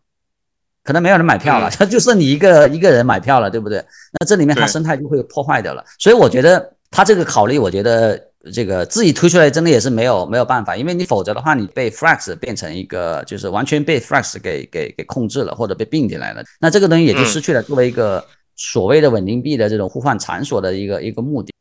[0.85, 3.79] 可能没有人买票了，就剩你一个一个人买票了，对不对？
[4.19, 5.85] 那这里面它生态就会破坏掉了。
[5.99, 8.21] 所以我觉得他这个考虑，我觉得
[8.53, 18.25] 这个自己推出来真的也是没有没有办法，因为你否则的话，你被 Franks 变成一个就是完全被 Franks 给给给控制了，或者被并进来了，那这个东西也就失去了作为一个
[18.57, 21.53] 所谓的稳定币的这种互换场所的一个一个目的。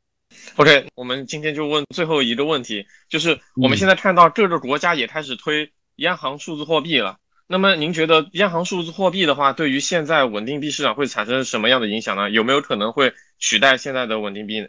[0.55, 7.15] OK，我们今天就问最后一个问题，就是我们现在看到各个国家也开始推央行数字货币了。
[7.51, 12.29] 那么您觉得央行数字货币的话，对于现在稳定币市场会产生什么样的影响呢？
[12.29, 14.67] 有没有可能会取代现在的稳定币呢？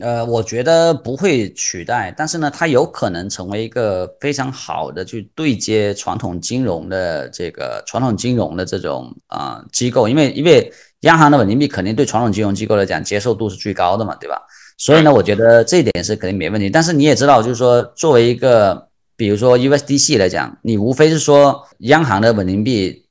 [0.00, 14.40] 呃，我觉得不会取代，但是呢，它有可能成为一个非常好的去对接传统金融的这个传统金融的这种啊机构，因为因为央行的稳定币肯定对传统金融机构来讲接受度是最高的嘛，对吧？
[14.76, 16.68] 所以呢，我觉得这一点是肯定没问题。
[16.68, 23.04] 但是你也知道，就是说，作为一个，比如说 USDC 来讲，你无非是说央行的稳定币，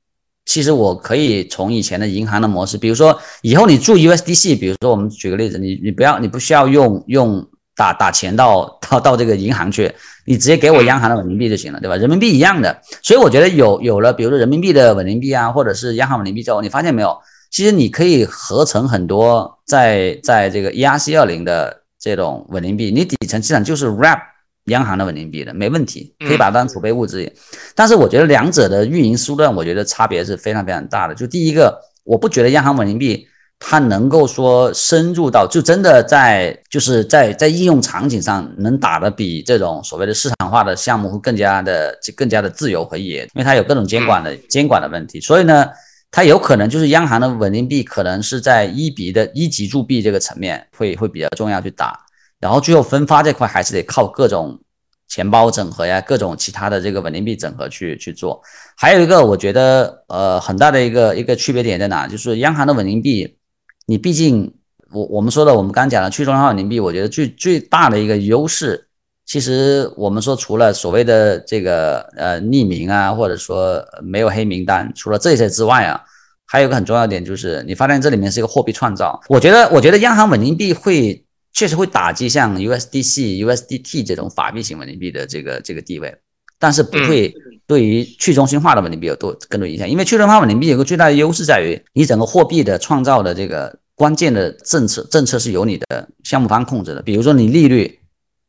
[0.45, 9.91] 其实我可以从以前的银行的模式，比如说以后你注 USDC，比如说我们举个例子，你你不要你不需要用用打打钱到到到这个银行去，
[10.26, 11.95] 你直接给我央行的稳定币就行了，对吧？
[11.95, 12.82] 人民币一样的。
[13.01, 17.18] 所以我觉得有有了，比如说人民币的稳定币啊，或者是央行稳定币之后，你发现没有？
[17.49, 24.20] 其实你可以合成很多在在这个 ERC 二零的这种稳定币，你底层资产就是 wrap
[24.66, 27.32] 央行的稳定币的，没问题，可以把它当储备物资。
[27.76, 31.14] 但是我觉得两者的运营手段，我觉得差别是非常非常大的。
[31.16, 33.28] 就第一个，我不觉得央行稳定币
[33.59, 45.68] 它能够说深入到，就真的在就是在在应用场景上能打的比这种所谓的市场化的项目会更加的更加的自由和野，因为它有各种监管的监管的问题，所以呢。
[46.16, 51.99] 它有可能就是央行的稳定币，可能是在一比的一级铸币这个层面会会比较重要去打，
[52.44, 54.60] 然后最后分发这块还是得靠各种
[55.08, 58.41] 钱包整合呀，各种其他的这个稳定币整合去去做。
[58.76, 63.38] 还有一个我觉得呃很大的一个一个区别点在哪，就是央行的稳定币，
[63.86, 64.54] 你毕竟
[64.91, 68.89] 我我们说的我们刚讲的去中心化稳定币，我觉得最最大的一个优势。
[69.26, 76.02] 其实我们说，除了所谓的这个呃匿名啊，或者说没有黑名单，除了这些之外啊，
[76.46, 79.18] 还有一个很重要点就是，你发现这里面是一个货币创造。
[79.30, 81.22] 我觉得，我觉得央行稳定币会
[81.54, 86.14] 确实会打击像 USDC、USDT 这种法币型稳定币的这个这个地位，
[86.60, 87.34] 但是不会
[87.66, 89.89] 对于去中心化的稳定币有多更多影响。
[89.89, 97.99] 因为去中心化稳定币有个最大的优势在于，你整个货币的创造的这个关键的政策政策是由你的项目方控制的，比如说你利率。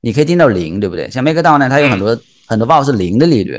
[0.07, 1.11] 你可以定到零，对不对？
[1.11, 3.59] 像 MakerDAO 呢，它有很多很多报是零的利率，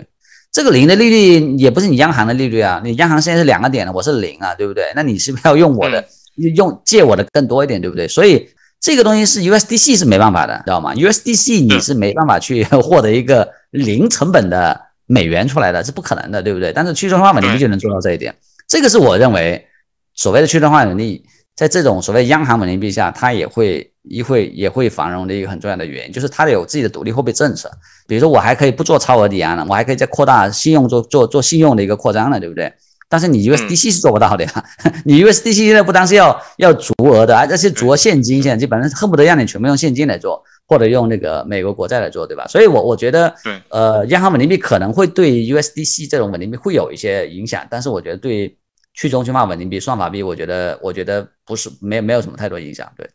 [0.52, 4.94] 这个零的利率也不是你央行的利率啊，你央行现在是两个点的，我是零啊，对不对？
[4.96, 6.08] 那你是不是要用我的，
[6.54, 8.08] 用借我的更多一点，对不对？
[8.08, 8.48] 所以
[8.80, 16.72] 这个东西是 USDC 是没办法的，知道吗？USDC 你是没办法去 获得一个零成本的美元出来的，是不可能的，对不对？
[16.74, 18.36] 但是去中心化稳定币就能做到这一点，
[18.68, 19.66] 这个是我认为
[20.14, 21.26] 所谓的去中心化稳定币。
[21.56, 27.72] 在这种所谓央行稳定币下，它也会一会也会繁荣的一个很重要的原因，就是它有自己的独立货币政策。
[28.06, 32.74] 比如说，我还可以不做超额抵押了，我还可以再扩大信用，做做做信用的一个扩张了，对不对？
[33.08, 34.66] 但是你 USDC 是做不到的呀，
[35.06, 42.46] 你 USDC 现在不单是要要足额的，而且足额现金，现在基本上恨不得让你全部用现金来做，或者用那个美国国债来做，对吧？
[42.48, 48.58] 所以，我我觉得，对，呃，央行稳定币可能会对 USDC 这种稳定币会有一些影响，但是我觉得对。
[48.98, 52.90] 去中心化稳定币、算法币，我觉得，我觉得不是没没有什么太多影响。
[52.96, 53.06] 对，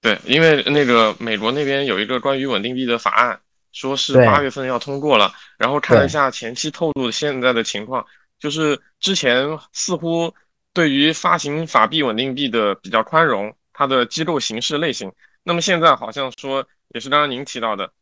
[0.00, 3.38] 对，因为那个美国那边有一个关于稳定币的法案，
[3.70, 5.30] 说是八月份要通过了。
[5.58, 8.02] 然后看了一下前期透露的现在的情况，
[8.38, 10.32] 就是之前似乎
[10.72, 15.12] 对于发行法币稳定币的比较宽容，它的机构形式类型。
[15.42, 17.92] 那么现在好像说，也是刚刚您提到的，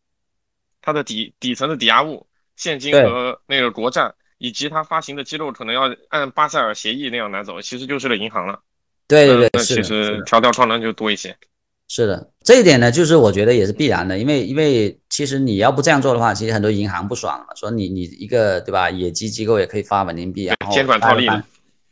[0.81, 2.27] 它的底底层的抵押物、
[2.57, 4.13] 现金和那个国债。
[4.39, 8.61] 以及它发行的机构可能要按巴塞尔协议那样来走，其实就是个银行了。
[9.09, 11.35] 对对对，那其实条条框框就多一些。
[11.89, 21.29] 是的，这一点呢，就是我觉得也是必然的，因为因为其实你要不这样做的话，其实很多银行不爽了，说你你一个对吧，野鸡机构也可以发稳定币，然后监管套利。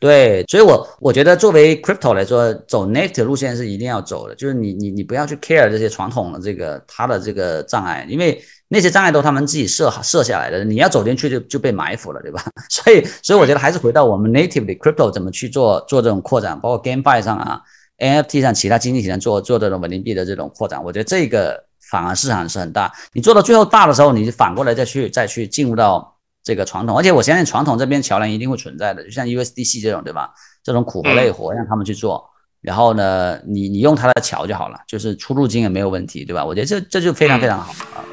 [0.00, 8.40] 对，所以我我觉得作为 crypto 来说，走 native 路线是一定要走的，就是你你你不要去 care 这些传统的这个它的这个障碍，因为。
[8.68, 12.42] 那些障碍都他们自己设设下来的，你要走进去就就被埋伏了，对吧？
[12.68, 17.60] 所以，所以我觉得还是回到我们 native 的 crypto 怎么去做做这种扩展，包括 GameFi 上啊
[17.98, 22.92] ，NFT 上其他经济体上做做这种稳定币的这种扩展，我觉得这个反而市场是很大。
[23.12, 30.32] 你做到最后大的时候，你反过来再去再去进入到这个传统，而且我相信传统这边桥梁一定会存在的，就像 USDC 这种，对吧？
[30.62, 32.30] 这种苦活累活让他们去做。
[32.60, 36.42] 然后呢，你你用它的桥就好了，就是出入金也没有问题，对吧？
[36.44, 38.04] 我觉得这这就非常非常好啊。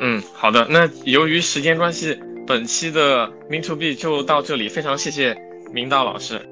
[0.00, 0.66] 嗯，好的。
[0.68, 5.36] 那由于时间关系，本期的 Me to B 就到这里，非常谢谢
[5.72, 6.44] 明道老师。